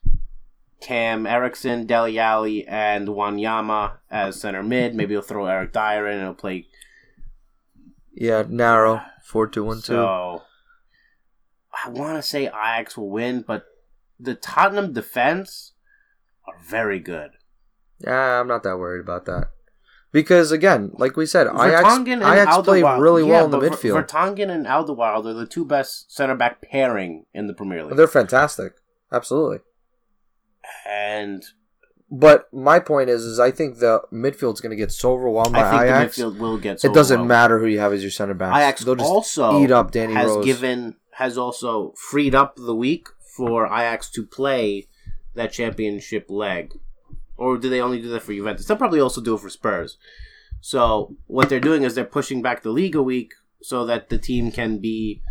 Cam 0.81 1.25
Eriksen, 1.25 1.85
Dele 1.87 2.67
and 2.67 3.07
Wanyama 3.07 3.93
as 4.11 4.39
center 4.39 4.61
mid. 4.61 4.93
Maybe 4.95 5.13
he'll 5.13 5.21
throw 5.21 5.45
Eric 5.45 5.71
Dier 5.71 6.07
in 6.07 6.17
and 6.17 6.23
he'll 6.23 6.33
play. 6.33 6.67
Yeah, 8.13 8.43
narrow. 8.47 9.01
Four 9.23 9.47
two 9.47 9.63
one 9.63 9.77
two. 9.77 9.93
So 9.93 10.41
I 11.85 11.89
want 11.89 12.17
to 12.17 12.21
say 12.21 12.47
Ajax 12.47 12.97
will 12.97 13.09
win, 13.09 13.43
but 13.47 13.65
the 14.19 14.35
Tottenham 14.35 14.93
defense 14.93 15.71
are 16.45 16.59
very 16.61 16.99
good. 16.99 17.31
Yeah, 17.99 18.41
I'm 18.41 18.47
not 18.47 18.63
that 18.63 18.77
worried 18.77 19.01
about 19.01 19.25
that. 19.25 19.52
Because 20.13 20.51
again, 20.51 20.91
like 20.93 21.17
we 21.17 21.25
said, 21.25 21.47
Ajax, 21.47 21.87
Vertonghen 21.87 22.13
and 22.13 22.21
Ajax 22.21 22.57
played 22.59 22.83
really 22.83 23.23
yeah, 23.23 23.29
well 23.29 23.45
in 23.45 23.51
the 23.51 23.57
midfield. 23.57 24.05
Vertonghen 24.05 24.49
and 24.49 24.67
Alderweireld 24.67 25.25
are 25.25 25.33
the 25.33 25.47
two 25.47 25.65
best 25.65 26.09
center 26.15 26.35
back 26.35 26.61
pairing 26.61 27.25
in 27.33 27.47
the 27.47 27.53
Premier 27.53 27.83
League. 27.83 27.97
They're 27.97 28.07
fantastic. 28.07 28.73
Absolutely. 29.11 29.59
and 30.87 31.43
But 32.11 32.47
my 32.53 32.79
point 32.79 33.09
is, 33.09 33.25
is 33.25 33.39
I 33.39 33.49
think 33.49 33.79
the 33.79 34.03
midfield's 34.13 34.61
going 34.61 34.69
to 34.69 34.75
get 34.75 34.91
so 34.91 35.13
overwhelmed 35.13 35.53
by 35.53 35.61
I 35.61 35.71
think 35.71 35.81
Ajax. 35.83 36.15
the 36.15 36.23
midfield 36.23 36.37
will 36.37 36.57
get. 36.59 36.79
So 36.79 36.91
it 36.91 36.93
doesn't 36.93 37.25
matter 37.25 37.57
who 37.59 37.65
you 37.65 37.79
have 37.79 37.91
as 37.91 38.03
your 38.03 38.11
center 38.11 38.35
back. 38.35 38.55
Ajax 38.55 38.83
They'll 38.83 38.95
just 38.95 39.09
also 39.09 39.63
eat 39.63 39.71
up 39.71 39.89
Danny 39.89 40.13
has 40.13 40.27
Rose. 40.27 40.45
given 40.45 40.95
has 41.13 41.39
also 41.39 41.93
freed 41.97 42.35
up 42.35 42.55
the 42.55 42.75
week 42.75 43.07
for 43.35 43.65
Ajax 43.65 44.11
to 44.11 44.23
play 44.27 44.87
that 45.33 45.51
championship 45.51 46.27
leg, 46.29 46.73
or 47.37 47.57
do 47.57 47.69
they 47.69 47.81
only 47.81 48.01
do 48.01 48.09
that 48.09 48.23
for 48.23 48.33
Juventus? 48.33 48.65
They'll 48.65 48.77
probably 48.77 48.99
also 48.99 49.21
do 49.21 49.35
it 49.35 49.39
for 49.41 49.49
Spurs. 49.49 49.97
So 50.61 51.15
what 51.27 51.49
they're 51.49 51.59
doing 51.59 51.83
is 51.83 51.95
they're 51.95 52.05
pushing 52.05 52.41
back 52.41 52.63
the 52.63 52.69
league 52.71 52.95
a 52.95 53.03
week 53.03 53.33
so 53.61 53.85
that 53.85 54.09
the 54.09 54.17
team 54.17 54.51
can 54.51 54.77
be 54.79 55.21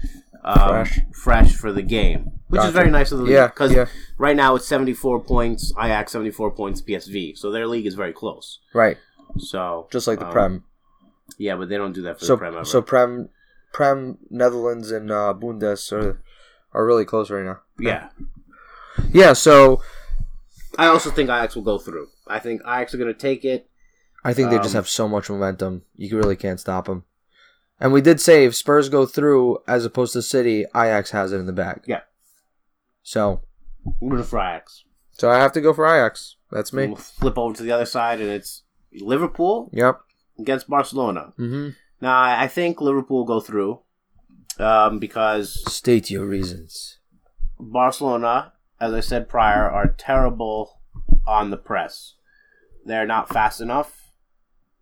um, 0.44 0.68
Fresh. 0.84 0.98
fresh. 1.14 1.52
for 1.54 1.72
the 1.72 1.82
game, 1.82 2.32
which 2.48 2.62
is 2.62 2.72
very 2.72 2.90
nice 2.90 3.12
of 3.12 3.18
the 3.18 3.24
league. 3.24 3.34
Yeah, 3.34 3.46
because 3.46 3.72
yeah. 3.72 3.86
right 4.18 4.34
now 4.36 4.56
it's 4.56 4.66
seventy 4.66 4.92
four 4.92 5.20
points 5.20 5.72
Ajax, 5.78 6.12
seventy 6.12 6.30
four 6.32 6.50
points 6.50 6.82
PSV. 6.82 7.38
So 7.38 7.50
their 7.50 7.66
league 7.66 7.86
is 7.86 7.94
very 7.94 8.12
close. 8.12 8.58
right, 8.74 8.96
So 9.38 9.86
just 9.92 10.06
like 10.08 10.18
the 10.18 10.26
um, 10.26 10.32
Prem. 10.32 10.64
Yeah, 11.38 11.56
but 11.56 11.68
they 11.68 11.76
don't 11.76 11.92
do 11.92 12.02
that 12.02 12.18
for 12.18 12.24
So 12.24 12.34
the 12.34 12.38
Prem 12.38 12.54
ever. 12.54 12.64
so 12.64 12.82
Prem, 12.82 13.28
Prem, 13.72 14.18
Netherlands 14.30 14.90
and 14.90 15.10
uh, 15.10 15.32
Bundes 15.32 15.92
are 15.92 16.20
are 16.74 16.84
really 16.86 17.04
close 17.04 17.30
right 17.30 17.44
now. 17.44 17.60
yeah. 17.78 18.08
Yeah, 19.12 19.32
so 19.32 19.80
I 20.78 20.87
also 20.87 21.11
think 21.11 21.28
Ajax 21.28 21.54
will 21.54 21.62
go 21.62 21.78
through. 21.78 22.08
I 22.26 22.38
think 22.38 22.62
Ajax 22.62 22.94
are 22.94 22.98
going 22.98 23.12
to 23.12 23.18
take 23.18 23.44
it. 23.44 23.68
I 24.24 24.32
think 24.32 24.50
they 24.50 24.56
just 24.58 24.70
Um, 24.74 24.78
have 24.78 24.88
so 24.88 25.08
much 25.08 25.28
momentum. 25.28 25.82
You 25.96 26.16
really 26.16 26.37
can't 26.37 26.61
stop 26.61 26.87
them. 26.87 27.04
And 27.80 27.92
we 27.92 28.00
did 28.00 28.20
say 28.20 28.44
if 28.44 28.54
Spurs 28.54 28.88
go 28.88 29.04
through 29.06 29.58
as 29.66 29.85
opposed 29.85 30.12
to 30.12 30.22
City, 30.22 30.64
Ajax 30.74 31.11
has 31.11 31.32
it 31.32 31.38
in 31.38 31.46
the 31.46 31.52
bag. 31.52 31.82
Yeah. 31.87 32.02
So, 33.02 33.42
I'm 34.00 34.08
rooting 34.08 34.24
for 34.26 34.38
Ajax. 34.38 34.85
so 35.12 35.28
I 35.28 35.38
have 35.38 35.52
to 35.52 35.61
go 35.61 35.72
for 35.74 35.85
Ajax. 35.87 36.37
That's 36.52 36.72
me. 36.72 36.87
We'll 36.87 36.96
flip 36.96 37.37
over 37.37 37.54
to 37.56 37.62
the 37.62 37.72
other 37.72 37.87
side, 37.87 38.20
and 38.20 38.30
it's 38.30 38.62
Liverpool 38.92 39.68
Yep. 39.72 40.00
against 40.38 40.68
Barcelona. 40.68 41.32
Mm-hmm. 41.38 41.70
Now, 42.00 42.16
I 42.16 42.44
I 42.44 42.48
think 42.48 42.80
Liverpool 42.80 43.18
will 43.18 43.24
go 43.24 43.40
through 43.40 43.80
um, 44.61 44.98
because 45.00 45.64
State 45.72 46.11
your 46.11 46.26
reasons. 46.26 46.98
Barcelona, 47.58 48.52
as 48.83 48.92
I 48.92 48.99
said 48.99 49.29
prior, 49.29 49.71
are 49.71 49.95
terrible 49.97 50.81
on 51.25 51.51
the 51.51 51.57
press. 51.57 52.14
They're 52.85 53.07
not 53.07 53.29
fast 53.29 53.61
enough. 53.61 54.11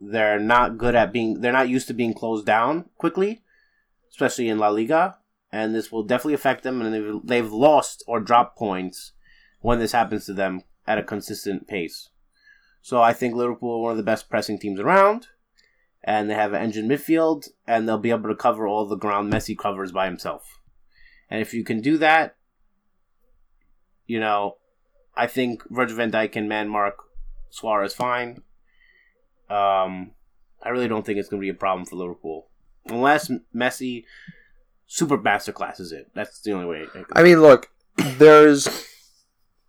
They're 0.00 0.40
not 0.40 0.78
good 0.78 0.94
at 0.94 1.12
being. 1.12 1.42
They're 1.42 1.52
not 1.52 1.68
used 1.68 1.86
to 1.88 1.92
being 1.92 2.14
closed 2.14 2.46
down 2.46 2.86
quickly, 2.96 3.42
especially 4.10 4.48
in 4.48 4.58
La 4.58 4.68
Liga. 4.68 5.18
And 5.52 5.74
this 5.74 5.92
will 5.92 6.02
definitely 6.02 6.32
affect 6.32 6.62
them. 6.62 6.80
And 6.80 6.94
they've, 6.94 7.20
they've 7.22 7.52
lost 7.52 8.02
or 8.06 8.20
dropped 8.20 8.56
points 8.56 9.12
when 9.60 9.78
this 9.78 9.92
happens 9.92 10.24
to 10.24 10.32
them 10.32 10.62
at 10.86 10.96
a 10.96 11.02
consistent 11.02 11.68
pace. 11.68 12.08
So 12.80 13.02
I 13.02 13.12
think 13.12 13.34
Liverpool 13.34 13.74
are 13.74 13.82
one 13.82 13.90
of 13.90 13.98
the 13.98 14.02
best 14.02 14.30
pressing 14.30 14.58
teams 14.58 14.80
around. 14.80 15.26
And 16.02 16.30
they 16.30 16.34
have 16.34 16.54
an 16.54 16.62
engine 16.62 16.88
midfield, 16.88 17.50
and 17.66 17.86
they'll 17.86 17.98
be 17.98 18.08
able 18.08 18.30
to 18.30 18.34
cover 18.34 18.66
all 18.66 18.86
the 18.86 18.96
ground 18.96 19.30
Messi 19.30 19.58
covers 19.58 19.92
by 19.92 20.06
himself. 20.06 20.58
And 21.28 21.42
if 21.42 21.52
you 21.52 21.64
can 21.64 21.82
do 21.82 21.98
that, 21.98 22.36
you 24.10 24.18
know, 24.18 24.56
I 25.16 25.28
think 25.28 25.62
Virgil 25.70 25.96
van 25.96 26.10
Dijk 26.10 26.32
can 26.32 26.48
man 26.48 26.68
mark 26.68 26.96
Suarez 27.50 27.94
fine. 27.94 28.42
Um, 29.48 30.12
I 30.60 30.70
really 30.70 30.88
don't 30.88 31.06
think 31.06 31.18
it's 31.18 31.28
going 31.28 31.40
to 31.40 31.44
be 31.44 31.50
a 31.50 31.54
problem 31.54 31.86
for 31.86 31.94
Liverpool. 31.94 32.48
Unless 32.86 33.30
Messi 33.54 34.04
super 34.88 35.16
masterclasses 35.16 35.92
it. 35.92 36.10
That's 36.12 36.40
the 36.40 36.52
only 36.52 36.66
way. 36.66 36.86
I 36.92 37.20
I 37.20 37.22
mean, 37.22 37.40
look, 37.40 37.70
there's 37.96 38.68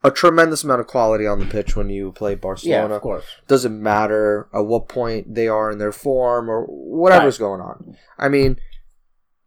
a 0.04 0.10
tremendous 0.10 0.64
amount 0.64 0.82
of 0.82 0.88
quality 0.88 1.28
on 1.28 1.38
the 1.38 1.46
pitch 1.46 1.76
when 1.76 1.92
you 1.92 2.12
play 2.12 2.34
Barcelona. 2.34 2.90
yeah, 2.90 2.96
of 2.96 3.02
course. 3.04 3.26
Doesn't 3.48 3.80
matter 3.80 4.50
at 4.56 4.66
what 4.66 4.90
point 4.90 5.36
they 5.36 5.48
are 5.48 5.70
in 5.70 5.78
their 5.78 5.92
form 5.92 6.50
or 6.50 6.64
whatever's 6.66 7.38
going 7.38 7.62
on. 7.62 7.96
I 8.18 8.28
mean, 8.28 8.58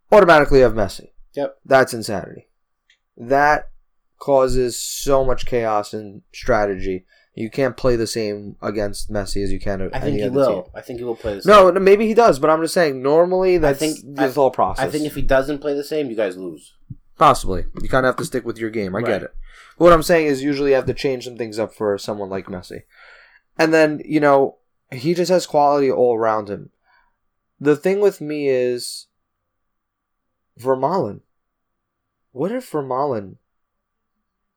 automatically 0.09 0.59
you 0.59 0.63
have 0.63 0.73
Messi. 0.73 1.09
Yep. 1.33 1.57
That's 1.65 1.93
insanity. 1.93 2.47
That 3.17 3.69
causes 4.25 4.75
so 4.77 5.23
much 5.23 5.45
chaos 5.45 5.93
and 5.93 6.23
strategy. 6.33 7.05
You 7.35 7.49
can't 7.51 7.77
play 7.77 7.95
the 7.95 8.07
same 8.07 8.55
against 8.61 9.11
Messi 9.11 9.43
as 9.43 9.51
you 9.51 9.59
can. 9.59 9.89
I 9.93 9.99
think 9.99 10.19
he 10.19 10.29
will. 10.29 10.63
team. 10.63 10.71
I 10.73 10.81
think 10.81 10.99
he 10.99 11.05
will 11.05 11.15
play 11.15 11.35
the 11.35 11.41
same. 11.43 11.51
No, 11.51 11.71
maybe 11.79 12.07
he 12.07 12.13
does, 12.15 12.39
but 12.39 12.49
I'm 12.49 12.61
just 12.61 12.73
saying. 12.73 13.03
Normally, 13.03 13.57
that's 13.59 13.77
think- 13.77 13.99
the 14.15 14.23
I- 14.23 14.29
whole 14.31 14.49
process. 14.51 14.83
I 14.85 14.89
think 14.89 15.05
if 15.05 15.13
he 15.15 15.21
doesn't 15.21 15.59
play 15.59 15.75
the 15.75 15.83
same, 15.83 16.09
you 16.09 16.15
guys 16.15 16.37
lose. 16.37 16.73
Possibly. 17.19 17.65
You 17.81 17.87
kind 17.89 18.05
of 18.05 18.09
have 18.09 18.17
to 18.17 18.25
stick 18.25 18.45
with 18.45 18.57
your 18.57 18.69
game. 18.71 18.95
I 18.95 18.99
Right. 18.99 19.05
get 19.07 19.23
it. 19.23 19.33
But 19.77 19.83
what 19.85 19.93
I'm 19.93 20.03
saying 20.03 20.25
is 20.27 20.41
usually 20.41 20.71
you 20.71 20.75
have 20.75 20.85
to 20.87 20.93
change 20.93 21.25
some 21.25 21.37
things 21.37 21.59
up 21.59 21.73
for 21.73 21.97
someone 21.97 22.29
like 22.29 22.47
Messi. 22.47 22.83
And 23.59 23.73
then, 23.73 24.01
you 24.03 24.19
know, 24.19 24.57
he 24.91 25.13
just 25.13 25.29
has 25.31 25.45
quality 25.45 25.91
all 25.91 26.17
around 26.17 26.49
him. 26.49 26.71
The 27.59 27.75
thing 27.75 27.99
with 28.01 28.19
me 28.21 28.49
is 28.49 29.07
Vermaelen. 30.59 31.21
What 32.31 32.51
if 32.51 32.71
Vermaelen 32.71 33.35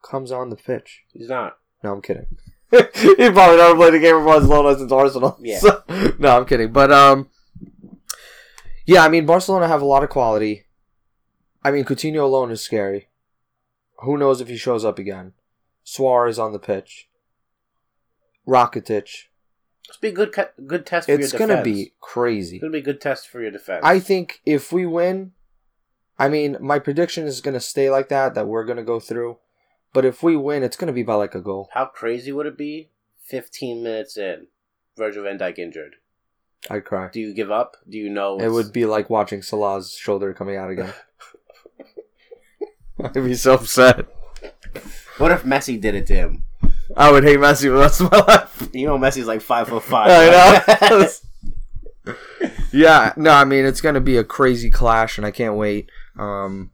comes 0.02 0.30
on 0.32 0.50
the 0.50 0.56
pitch? 0.56 1.02
He's 1.12 1.28
not. 1.28 1.58
No, 1.82 1.92
I'm 1.94 2.02
kidding. 2.02 2.26
he 2.70 3.30
probably 3.30 3.56
never 3.56 3.74
played 3.76 3.94
a 3.94 3.98
game 3.98 4.14
for 4.16 4.24
Barcelona 4.24 4.78
since 4.78 4.92
Arsenal. 4.92 5.38
Yeah. 5.40 5.58
So- 5.60 5.82
no, 6.18 6.36
I'm 6.36 6.44
kidding. 6.44 6.72
But 6.72 6.92
um, 6.92 7.28
yeah, 8.86 9.04
I 9.04 9.08
mean 9.08 9.26
Barcelona 9.26 9.68
have 9.68 9.82
a 9.82 9.86
lot 9.86 10.02
of 10.02 10.10
quality. 10.10 10.64
I 11.62 11.70
mean 11.70 11.84
Coutinho 11.84 12.22
alone 12.22 12.50
is 12.50 12.60
scary. 12.60 13.08
Who 14.00 14.16
knows 14.16 14.40
if 14.40 14.48
he 14.48 14.56
shows 14.56 14.84
up 14.84 14.98
again? 14.98 15.32
Suarez 15.82 16.38
on 16.38 16.52
the 16.52 16.58
pitch. 16.58 17.08
Rakitic. 18.46 19.24
It's 19.88 19.96
be 20.00 20.08
a 20.08 20.12
good 20.12 20.34
good 20.66 20.84
test 20.86 21.06
for 21.06 21.12
It's 21.12 21.32
your 21.32 21.38
gonna 21.38 21.62
be 21.62 21.92
crazy. 22.00 22.56
It's 22.56 22.62
gonna 22.62 22.72
be 22.72 22.78
a 22.78 22.82
good 22.82 23.00
test 23.00 23.28
for 23.28 23.40
your 23.40 23.50
defense. 23.50 23.80
I 23.82 23.98
think 24.00 24.40
if 24.44 24.70
we 24.72 24.84
win, 24.84 25.32
I 26.18 26.28
mean 26.28 26.56
my 26.60 26.78
prediction 26.78 27.26
is 27.26 27.40
gonna 27.40 27.60
stay 27.60 27.88
like 27.90 28.08
that. 28.10 28.34
That 28.34 28.46
we're 28.46 28.64
gonna 28.66 28.84
go 28.84 29.00
through. 29.00 29.38
But 29.92 30.04
if 30.04 30.22
we 30.22 30.36
win, 30.36 30.62
it's 30.62 30.76
gonna 30.76 30.92
be 30.92 31.02
by 31.02 31.14
like 31.14 31.34
a 31.34 31.40
goal. 31.40 31.68
How 31.72 31.86
crazy 31.86 32.32
would 32.32 32.46
it 32.46 32.58
be? 32.58 32.90
Fifteen 33.24 33.82
minutes 33.82 34.16
in, 34.16 34.48
Virgil 34.96 35.24
Van 35.24 35.38
Dijk 35.38 35.58
injured. 35.58 35.96
I'd 36.70 36.84
cry. 36.84 37.08
Do 37.12 37.20
you 37.20 37.34
give 37.34 37.50
up? 37.50 37.76
Do 37.88 37.98
you 37.98 38.10
know 38.10 38.38
It 38.38 38.50
would 38.50 38.72
be 38.72 38.84
like 38.84 39.08
watching 39.08 39.42
Salah's 39.42 39.92
shoulder 39.92 40.34
coming 40.34 40.56
out 40.56 40.70
again. 40.70 40.92
I'd 43.04 43.14
be 43.14 43.34
so 43.34 43.54
upset. 43.54 44.06
What 45.18 45.30
if 45.30 45.44
Messi 45.44 45.80
did 45.80 45.94
it 45.94 46.06
to 46.06 46.14
him? 46.14 46.44
I 46.96 47.12
would 47.12 47.24
hate 47.24 47.38
Messi 47.38 47.72
rest 47.72 48.00
of 48.00 48.10
my 48.10 48.18
life. 48.18 48.68
You 48.72 48.86
know 48.86 48.98
Messi's 48.98 49.26
like 49.26 49.40
five 49.40 49.68
foot 49.68 49.82
five. 49.82 50.10
I 50.10 50.88
know. 50.88 51.08
yeah, 52.72 53.12
no, 53.16 53.30
I 53.30 53.44
mean 53.44 53.64
it's 53.64 53.80
gonna 53.80 54.00
be 54.00 54.16
a 54.16 54.24
crazy 54.24 54.70
clash, 54.70 55.18
and 55.18 55.26
I 55.26 55.30
can't 55.30 55.56
wait. 55.56 55.90
Um, 56.18 56.70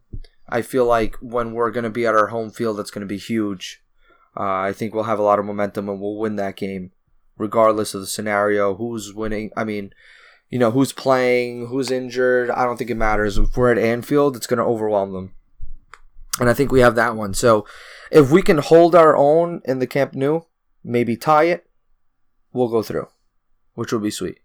I 0.47 0.61
feel 0.61 0.85
like 0.85 1.15
when 1.21 1.53
we're 1.53 1.71
gonna 1.71 1.89
be 1.89 2.05
at 2.05 2.15
our 2.15 2.27
home 2.27 2.51
field, 2.51 2.79
it's 2.79 2.91
gonna 2.91 3.05
be 3.05 3.17
huge. 3.17 3.83
Uh, 4.37 4.43
I 4.43 4.73
think 4.73 4.93
we'll 4.93 5.03
have 5.05 5.19
a 5.19 5.23
lot 5.23 5.39
of 5.39 5.45
momentum, 5.45 5.89
and 5.89 5.99
we'll 5.99 6.17
win 6.17 6.35
that 6.35 6.55
game, 6.55 6.91
regardless 7.37 7.93
of 7.93 8.01
the 8.01 8.07
scenario. 8.07 8.75
Who's 8.75 9.13
winning? 9.13 9.51
I 9.55 9.63
mean, 9.63 9.93
you 10.49 10.59
know, 10.59 10.71
who's 10.71 10.93
playing, 10.93 11.67
who's 11.67 11.89
injured. 11.89 12.49
I 12.51 12.65
don't 12.65 12.77
think 12.77 12.89
it 12.89 12.95
matters. 12.95 13.37
If 13.37 13.55
we're 13.57 13.71
at 13.71 13.77
Anfield, 13.77 14.35
it's 14.35 14.47
gonna 14.47 14.67
overwhelm 14.67 15.13
them, 15.13 15.33
and 16.39 16.49
I 16.49 16.53
think 16.53 16.71
we 16.71 16.81
have 16.81 16.95
that 16.95 17.15
one. 17.15 17.33
So, 17.33 17.65
if 18.11 18.29
we 18.29 18.41
can 18.41 18.59
hold 18.59 18.93
our 18.93 19.15
own 19.15 19.61
in 19.65 19.79
the 19.79 19.87
Camp 19.87 20.13
Nou, 20.13 20.41
maybe 20.83 21.17
tie 21.17 21.45
it, 21.45 21.67
we'll 22.53 22.69
go 22.69 22.83
through, 22.83 23.07
which 23.73 23.91
will 23.91 23.99
be 23.99 24.11
sweet. 24.11 24.39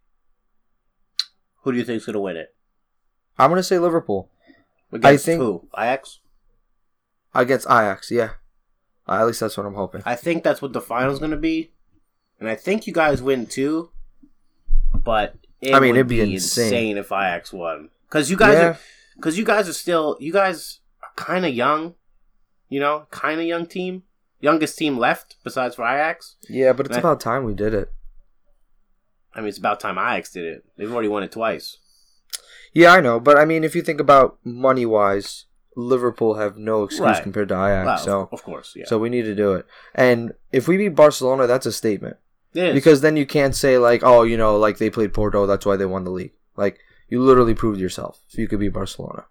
Who 1.63 1.73
do 1.73 1.79
you 1.79 1.85
think's 1.85 2.07
gonna 2.07 2.21
win 2.21 2.37
it? 2.37 2.55
I'm 3.39 3.51
gonna 3.51 3.63
say 3.63 3.79
Liverpool 3.79 4.31
Against 4.93 5.25
think- 5.25 5.41
who? 5.41 5.69
Ajax. 5.77 6.21
against 7.35 7.67
Ajax. 7.67 8.11
Yeah, 8.11 8.31
uh, 9.09 9.13
at 9.21 9.27
least 9.27 9.41
that's 9.41 9.57
what 9.57 9.67
I'm 9.67 9.75
hoping. 9.75 10.03
I 10.05 10.17
think 10.17 10.43
that's 10.43 10.61
what 10.61 10.73
the 10.73 10.81
final's 10.81 11.19
gonna 11.21 11.37
be, 11.37 11.73
and 12.41 12.49
I 12.49 12.55
think 12.57 12.87
you 12.87 12.93
guys 12.93 13.23
win 13.23 13.47
too. 13.47 13.91
But 15.05 15.37
it 15.61 15.75
I 15.75 15.81
mean, 15.81 15.91
would 15.93 15.99
it'd 15.99 16.09
be 16.09 16.21
insane. 16.35 16.99
if 16.99 17.07
Ajax 17.13 17.53
won 17.53 17.91
because 18.09 18.31
you 18.31 18.37
guys 18.37 18.55
Yeah. 18.55 18.65
are 18.71 18.79
because 19.17 19.39
you 19.39 19.45
guys 19.45 19.69
are 19.69 19.73
still 19.75 20.17
you 20.21 20.33
guys 20.33 20.81
are 21.03 21.13
kind 21.17 21.47
of 21.47 21.55
young, 21.55 21.95
you 22.69 22.81
know, 22.81 23.07
kind 23.11 23.41
of 23.41 23.47
young 23.47 23.67
team, 23.67 24.03
youngest 24.41 24.77
team 24.77 24.99
left 24.99 25.37
besides 25.45 25.77
for 25.77 25.85
Ajax. 25.85 26.37
Yeah, 26.49 26.73
but 26.73 26.87
it's 26.87 26.95
Nah. 26.95 27.01
about 27.01 27.21
time 27.21 27.45
we 27.45 27.55
did 27.55 27.73
it. 27.75 27.93
I 29.33 29.39
mean, 29.41 29.49
it's 29.49 29.59
about 29.59 29.79
time 29.79 29.97
Ajax 29.99 30.33
did 30.33 30.45
it. 30.45 30.65
They've 30.77 30.93
already 30.93 31.09
won 31.09 31.23
it 31.23 31.31
twice. 31.31 31.79
Yeah, 32.73 32.93
I 32.93 33.01
know, 33.01 33.19
but 33.19 33.37
I 33.37 33.45
mean, 33.45 33.65
if 33.65 33.75
you 33.75 33.83
think 33.83 34.01
about 34.01 34.39
money 34.45 34.87
wise, 34.87 35.47
Liverpool 35.77 36.35
have 36.35 36.57
no 36.57 36.85
excuse 36.85 37.01
Right. 37.07 37.23
compared 37.23 37.49
to 37.49 37.55
Ajax. 37.55 37.87
Well, 37.87 37.99
so, 37.99 38.29
of 38.33 38.43
course, 38.43 38.75
yeah. 38.77 38.85
so 38.87 38.99
we 38.99 39.09
need 39.09 39.23
to 39.23 39.35
do 39.35 39.55
it. 39.55 39.67
And 39.95 40.35
if 40.53 40.69
we 40.69 40.77
beat 40.77 40.95
Barcelona, 40.95 41.47
that's 41.47 41.67
a 41.67 41.73
statement 41.73 42.17
because 42.53 43.01
then 43.01 43.17
you 43.17 43.27
can't 43.27 43.55
say 43.55 43.79
like, 43.79 44.03
oh, 44.03 44.23
you 44.23 44.37
know, 44.37 44.57
like 44.57 44.79
they 44.79 44.91
played 44.91 45.15
Porto, 45.15 45.47
that's 45.47 45.65
why 45.67 45.77
they 45.77 45.87
won 45.87 46.05
the 46.05 46.11
league. 46.11 46.33
Like 46.57 46.79
you 47.09 47.23
literally 47.23 47.55
proved 47.55 47.81
yourself. 47.81 48.21
If 48.31 48.39
you 48.39 48.49
could 48.49 48.61
beat 48.61 48.73
Barcelona, 48.73 49.27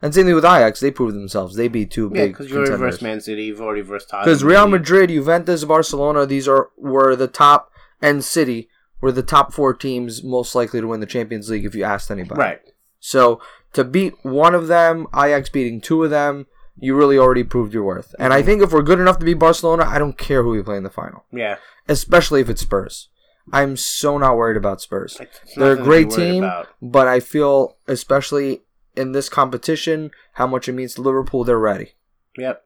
and 0.00 0.14
same 0.14 0.26
thing 0.26 0.34
with 0.34 0.44
Ajax, 0.44 0.80
they 0.80 0.90
proved 0.90 1.14
themselves. 1.14 1.56
They 1.56 1.68
beat 1.68 1.90
two 1.90 2.10
yeah, 2.14 2.24
big 2.24 2.32
because 2.32 2.50
you 2.50 2.56
already 2.56 2.70
contenders. 2.70 2.94
versed 2.94 3.02
Man 3.02 3.20
City, 3.20 3.44
you've 3.44 3.60
already 3.60 3.80
versed 3.82 4.08
Tottenham. 4.08 4.26
Because 4.26 4.44
Real 4.44 4.68
Madrid, 4.68 5.10
Juventus, 5.10 5.64
Barcelona, 5.64 6.24
these 6.24 6.46
are 6.46 6.70
were 6.76 7.16
the 7.16 7.28
top, 7.28 7.70
and 8.00 8.24
City 8.24 8.68
were 9.00 9.12
the 9.12 9.22
top 9.22 9.52
four 9.52 9.74
teams 9.74 10.22
most 10.22 10.54
likely 10.54 10.80
to 10.80 10.86
win 10.86 11.00
the 11.00 11.06
Champions 11.06 11.48
League 11.50 11.64
if 11.64 11.74
you 11.74 11.84
asked 11.84 12.10
anybody. 12.10 12.40
right? 12.40 12.60
So 13.00 13.40
to 13.74 13.84
beat 13.84 14.14
one 14.24 14.54
of 14.54 14.66
them, 14.66 15.06
Ajax 15.14 15.48
beating 15.48 15.80
two 15.80 16.02
of 16.04 16.10
them, 16.10 16.46
you 16.76 16.96
really 16.96 17.18
already 17.18 17.44
proved 17.44 17.74
your 17.74 17.84
worth. 17.84 18.14
And 18.18 18.32
I 18.32 18.42
think 18.42 18.62
if 18.62 18.72
we're 18.72 18.82
good 18.82 19.00
enough 19.00 19.18
to 19.18 19.24
beat 19.24 19.34
Barcelona, 19.34 19.84
I 19.86 19.98
don't 19.98 20.16
care 20.18 20.42
who 20.42 20.50
we 20.50 20.62
play 20.62 20.76
in 20.76 20.82
the 20.84 20.90
final, 20.90 21.24
Yeah, 21.32 21.56
especially 21.88 22.40
if 22.40 22.48
it's 22.48 22.62
Spurs. 22.62 23.08
I'm 23.52 23.76
so 23.76 24.18
not 24.18 24.36
worried 24.36 24.56
about 24.56 24.80
Spurs. 24.80 25.16
It's 25.20 25.54
They're 25.54 25.72
a 25.72 25.82
great 25.82 26.10
team, 26.10 26.44
about. 26.44 26.68
but 26.82 27.08
I 27.08 27.20
feel, 27.20 27.78
especially 27.86 28.62
in 28.94 29.12
this 29.12 29.28
competition, 29.28 30.10
how 30.34 30.46
much 30.46 30.68
it 30.68 30.72
means 30.72 30.94
to 30.94 31.02
Liverpool. 31.02 31.44
They're 31.44 31.58
ready. 31.58 31.92
Yep. 32.36 32.62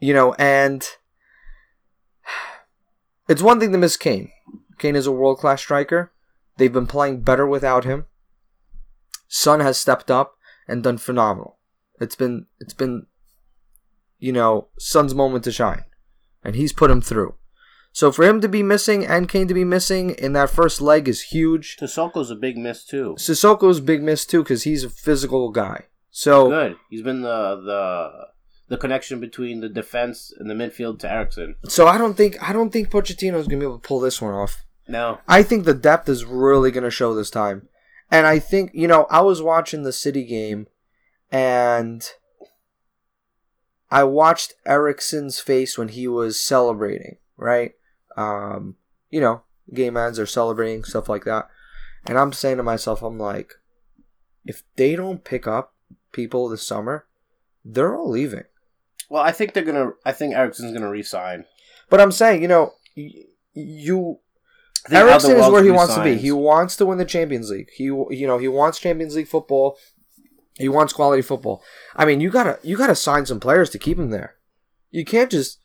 you 0.00 0.14
know, 0.14 0.32
and 0.34 0.88
it's 3.32 3.42
one 3.42 3.58
thing 3.58 3.72
to 3.72 3.78
miss 3.78 3.96
Kane. 3.96 4.30
Kane 4.78 4.94
is 4.94 5.06
a 5.06 5.12
world 5.12 5.38
class 5.38 5.60
striker. 5.60 6.12
They've 6.58 6.72
been 6.72 6.86
playing 6.86 7.22
better 7.22 7.46
without 7.46 7.84
him. 7.84 8.04
Son 9.26 9.60
has 9.60 9.78
stepped 9.78 10.10
up 10.10 10.36
and 10.68 10.82
done 10.82 10.98
phenomenal. 10.98 11.58
It's 11.98 12.14
been 12.14 12.46
it's 12.60 12.74
been 12.74 13.06
you 14.22 14.32
know, 14.32 14.68
Son's 14.78 15.14
moment 15.14 15.42
to 15.44 15.52
shine. 15.52 15.84
And 16.44 16.54
he's 16.54 16.72
put 16.72 16.90
him 16.90 17.00
through. 17.00 17.34
So 17.92 18.12
for 18.12 18.24
him 18.24 18.40
to 18.40 18.48
be 18.48 18.62
missing 18.62 19.04
and 19.04 19.28
Kane 19.28 19.48
to 19.48 19.54
be 19.54 19.64
missing 19.64 20.10
in 20.10 20.32
that 20.34 20.48
first 20.48 20.80
leg 20.80 21.08
is 21.08 21.22
huge. 21.22 21.76
Sissoko's 21.76 22.30
a 22.30 22.36
big 22.36 22.56
miss 22.56 22.84
too. 22.84 23.16
Sissoko's 23.18 23.80
big 23.80 24.02
miss 24.02 24.24
too 24.24 24.42
because 24.42 24.62
he's 24.62 24.84
a 24.84 24.90
physical 24.90 25.50
guy. 25.50 25.86
So 26.10 26.48
Good. 26.48 26.76
He's 26.88 27.02
been 27.02 27.22
the 27.22 27.56
the 27.56 28.10
the 28.72 28.78
connection 28.78 29.20
between 29.20 29.60
the 29.60 29.68
defense 29.68 30.32
and 30.38 30.48
the 30.48 30.54
midfield 30.54 30.98
to 31.00 31.12
Eriksen. 31.12 31.56
so 31.68 31.86
I 31.86 31.98
don't 31.98 32.16
think 32.16 32.42
I 32.42 32.54
don't 32.54 32.70
think 32.70 32.88
Pochettino's 32.88 33.46
gonna 33.46 33.60
be 33.60 33.66
able 33.66 33.78
to 33.78 33.86
pull 33.86 34.00
this 34.00 34.20
one 34.22 34.32
off. 34.32 34.64
No. 34.88 35.18
I 35.28 35.42
think 35.42 35.64
the 35.64 35.74
depth 35.74 36.08
is 36.08 36.24
really 36.24 36.70
going 36.70 36.84
to 36.84 36.90
show 36.90 37.14
this 37.14 37.30
time. 37.30 37.68
And 38.10 38.26
I 38.26 38.38
think, 38.38 38.72
you 38.74 38.88
know, 38.88 39.06
I 39.10 39.20
was 39.20 39.40
watching 39.40 39.82
the 39.82 39.92
City 39.92 40.24
game 40.24 40.66
and 41.30 42.06
I 43.90 44.04
watched 44.04 44.54
Eriksen's 44.66 45.38
face 45.38 45.78
when 45.78 45.88
he 45.88 46.08
was 46.08 46.40
celebrating, 46.40 47.16
right? 47.36 47.72
Um, 48.16 48.76
you 49.10 49.20
know, 49.20 49.42
game 49.72 49.96
ends 49.96 50.18
are 50.18 50.26
celebrating, 50.26 50.84
stuff 50.84 51.08
like 51.08 51.24
that. 51.24 51.48
And 52.06 52.18
I'm 52.18 52.32
saying 52.32 52.56
to 52.56 52.62
myself, 52.62 53.02
I'm 53.02 53.18
like, 53.18 53.54
if 54.44 54.62
they 54.76 54.96
don't 54.96 55.24
pick 55.24 55.46
up 55.46 55.74
people 56.10 56.48
this 56.48 56.66
summer, 56.66 57.06
they're 57.64 57.96
all 57.96 58.10
leaving. 58.10 58.44
Well, 59.12 59.22
I 59.22 59.30
think 59.30 59.52
they're 59.52 59.62
gonna. 59.62 59.90
I 60.06 60.12
think 60.12 60.34
Eriksen's 60.34 60.72
gonna 60.72 60.88
resign. 60.88 61.44
But 61.90 62.00
I'm 62.00 62.12
saying, 62.12 62.40
you 62.40 62.48
know, 62.48 62.72
y- 62.96 63.12
you 63.52 64.20
Eriksen 64.90 65.36
is 65.36 65.50
where 65.50 65.62
he 65.62 65.70
wants 65.70 65.94
to 65.94 66.02
be. 66.02 66.16
He 66.16 66.32
wants 66.32 66.76
to 66.76 66.86
win 66.86 66.96
the 66.96 67.04
Champions 67.04 67.50
League. 67.50 67.68
He 67.76 67.84
you 67.84 68.26
know 68.26 68.38
he 68.38 68.48
wants 68.48 68.78
Champions 68.78 69.14
League 69.14 69.28
football. 69.28 69.76
He 70.54 70.70
wants 70.70 70.94
quality 70.94 71.20
football. 71.20 71.62
I 71.94 72.06
mean, 72.06 72.22
you 72.22 72.30
gotta 72.30 72.58
you 72.62 72.78
gotta 72.78 72.94
sign 72.94 73.26
some 73.26 73.38
players 73.38 73.68
to 73.70 73.78
keep 73.78 73.98
him 73.98 74.08
there. 74.08 74.36
You 74.90 75.04
can't 75.04 75.30
just 75.30 75.58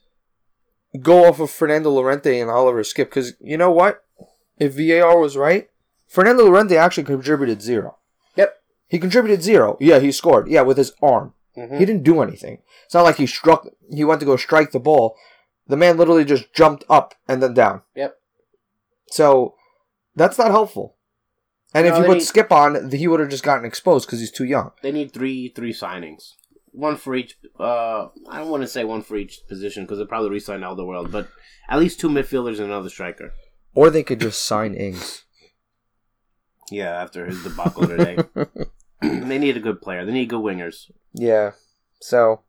go 1.01 1.23
off 1.25 1.39
of 1.39 1.49
Fernando 1.49 1.89
Llorente 1.89 2.41
and 2.41 2.49
Oliver 2.51 2.83
Skipp 2.83 3.05
because 3.05 3.31
you 3.39 3.57
know 3.57 3.71
what? 3.71 4.03
If 4.57 4.73
VAR 4.75 5.17
was 5.19 5.37
right, 5.37 5.69
Fernando 6.09 6.43
Llorente 6.43 6.75
actually 6.75 7.05
contributed 7.05 7.61
zero. 7.61 7.97
Yep. 8.35 8.55
He 8.89 8.99
contributed 8.99 9.41
zero. 9.41 9.77
Yeah, 9.79 9.99
he 9.99 10.11
scored. 10.11 10.49
Yeah, 10.49 10.63
with 10.63 10.77
his 10.77 10.91
arm. 11.01 11.33
Mhm. 11.57 11.79
He 11.79 11.85
didn't 11.85 12.03
do 12.03 12.21
anything. 12.21 12.61
It's 12.85 12.93
not 12.93 13.03
like 13.03 13.15
he 13.17 13.25
struck. 13.25 13.67
He 13.91 14.03
went 14.03 14.19
to 14.19 14.25
go 14.25 14.35
strike 14.37 14.71
the 14.71 14.79
ball. 14.79 15.15
The 15.67 15.75
man 15.77 15.97
literally 15.97 16.23
just 16.25 16.53
jumped 16.53 16.83
up 16.89 17.15
and 17.27 17.41
then 17.41 17.53
down. 17.53 17.81
Yep. 17.95 18.15
So 19.07 19.55
that's 20.15 20.37
not 20.37 20.51
helpful. 20.51 20.95
And 21.73 21.85
No, 21.85 21.91
if 21.91 21.97
you 21.97 22.01
they 22.03 22.07
put 22.07 22.17
need- 22.17 22.23
Skipp 22.23 22.51
on, 22.51 22.91
he 22.91 23.07
would 23.07 23.19
have 23.19 23.29
just 23.29 23.43
gotten 23.43 23.65
exposed 23.65 24.07
because 24.07 24.19
he's 24.19 24.31
too 24.31 24.45
young. 24.45 24.71
They 24.81 24.91
need 24.91 25.11
three 25.13 25.49
three 25.49 25.73
signings. 25.73 26.33
one 26.71 26.95
for 26.95 27.15
each. 27.15 27.35
Uh, 27.59 28.09
I 28.29 28.37
don't 28.37 28.51
want 28.51 28.61
to 28.61 28.67
say 28.67 28.83
one 28.83 29.01
for 29.01 29.15
each 29.17 29.41
position 29.49 29.83
because 29.83 29.97
they'll 29.97 30.05
probably 30.05 30.39
all 30.63 30.75
the 30.75 30.85
world, 30.85 31.11
but 31.11 31.27
at 31.67 31.79
least 31.79 31.99
two 31.99 32.07
midfielders 32.09 32.59
and 32.59 32.65
another 32.71 32.89
striker. 32.89 33.33
Or 33.73 33.89
they 33.89 34.03
could 34.03 34.19
just 34.19 34.43
sign 34.45 34.75
Ings. 34.75 35.23
Yeah, 36.69 36.91
after 37.01 37.25
his 37.25 37.41
debacle 37.43 37.87
today, 37.87 38.17
they 39.01 39.39
need 39.39 39.57
a 39.57 39.59
good 39.59 39.81
player. 39.81 40.05
They 40.05 40.11
need 40.11 40.29
good 40.29 40.41
wingers. 40.41 40.91
Yeah. 41.19 41.51
So, 42.01 42.41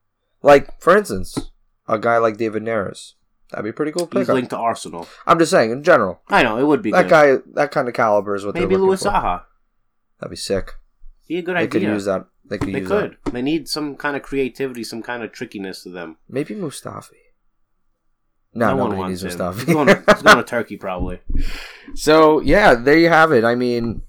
like 0.42 0.80
for 0.80 0.96
instance, 0.96 1.50
a 1.86 1.98
guy 1.98 2.18
like 2.18 2.36
David 2.36 2.62
Neres, 2.62 3.14
that'd 3.50 3.64
be 3.64 3.70
a 3.70 3.72
pretty 3.72 3.92
cool 3.92 4.06
He's 4.12 4.20
pickup. 4.22 4.34
linked 4.34 4.50
to 4.50 4.58
Arsenal. 4.58 5.08
I'm 5.26 5.38
just 5.38 5.50
saying, 5.50 5.70
in 5.70 5.82
general, 5.82 6.20
I 6.28 6.42
know 6.42 6.58
it 6.58 6.64
would 6.66 6.82
be 6.82 6.90
that 6.92 7.02
good. 7.04 7.10
guy, 7.10 7.36
that 7.54 7.70
kind 7.70 7.88
of 7.88 7.94
caliber 7.94 8.34
is 8.34 8.44
what 8.44 8.54
Maybe 8.54 8.66
they're 8.66 8.78
looking 8.78 8.88
Louis 8.88 9.02
for. 9.02 9.08
Saha. 9.08 9.42
That'd 10.20 10.30
be 10.30 10.36
sick. 10.36 10.72
Be 11.28 11.38
a 11.38 11.42
good 11.42 11.56
idea. 11.56 11.68
They 11.68 11.70
could 11.70 11.82
use 11.94 12.04
that. 12.04 12.26
They 12.44 12.58
could 12.58 12.72
They 12.74 12.80
could. 12.80 13.16
that. 13.24 13.32
They 13.32 13.42
need 13.42 13.68
some 13.68 13.96
kind 13.96 14.16
of 14.16 14.22
creativity, 14.22 14.82
some 14.84 15.02
kind 15.02 15.22
of 15.22 15.32
trickiness 15.32 15.82
to 15.84 15.90
them. 15.90 16.16
Maybe 16.28 16.54
Mustafi. 16.54 17.10
No, 18.54 18.74
one 18.76 18.90
nobody 18.90 19.10
needs 19.10 19.22
wants 19.22 19.34
him. 19.34 19.40
Mustafi. 19.40 19.56
He's 19.66 19.74
going, 19.74 19.88
he's 19.88 20.22
going 20.22 20.36
to 20.38 20.42
Turkey 20.46 20.76
probably. 20.78 21.20
So 21.94 22.40
yeah, 22.40 22.74
there 22.74 22.96
you 22.98 23.08
have 23.10 23.32
it. 23.32 23.44
I 23.44 23.54
mean, 23.54 24.02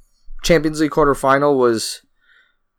Champions 0.43 0.79
League 0.79 0.91
quarterfinal 0.91 1.57
was 1.57 2.01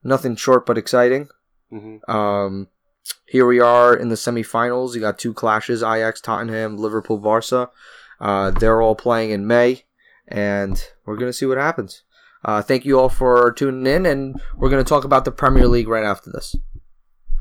nothing 0.02 0.36
short 0.36 0.64
but 0.66 0.78
exciting. 0.78 1.28
Hmm 1.70 1.96
Um, 2.08 2.68
here 3.26 3.46
we 3.46 3.60
are 3.60 3.94
in 3.94 4.08
the 4.08 4.14
semifinals. 4.16 4.94
You 4.94 5.00
got 5.00 5.18
two 5.18 5.32
clashes: 5.32 5.82
Ajax, 5.82 6.20
Tottenham, 6.20 6.76
Liverpool, 6.76 7.18
Barca. 7.18 7.70
Uh, 8.20 8.50
they're 8.50 8.82
all 8.82 8.94
playing 8.94 9.30
in 9.30 9.46
May, 9.46 9.84
and 10.28 10.82
we're 11.06 11.16
gonna 11.16 11.32
see 11.32 11.46
what 11.46 11.58
happens. 11.58 12.02
Uh, 12.44 12.62
thank 12.62 12.84
you 12.84 12.98
all 12.98 13.08
for 13.08 13.52
tuning 13.52 13.86
in, 13.86 14.06
and 14.06 14.40
we're 14.56 14.70
gonna 14.70 14.84
talk 14.84 15.04
about 15.04 15.24
the 15.24 15.30
Premier 15.32 15.68
League 15.68 15.88
right 15.88 16.04
after 16.04 16.30
this. 16.30 16.56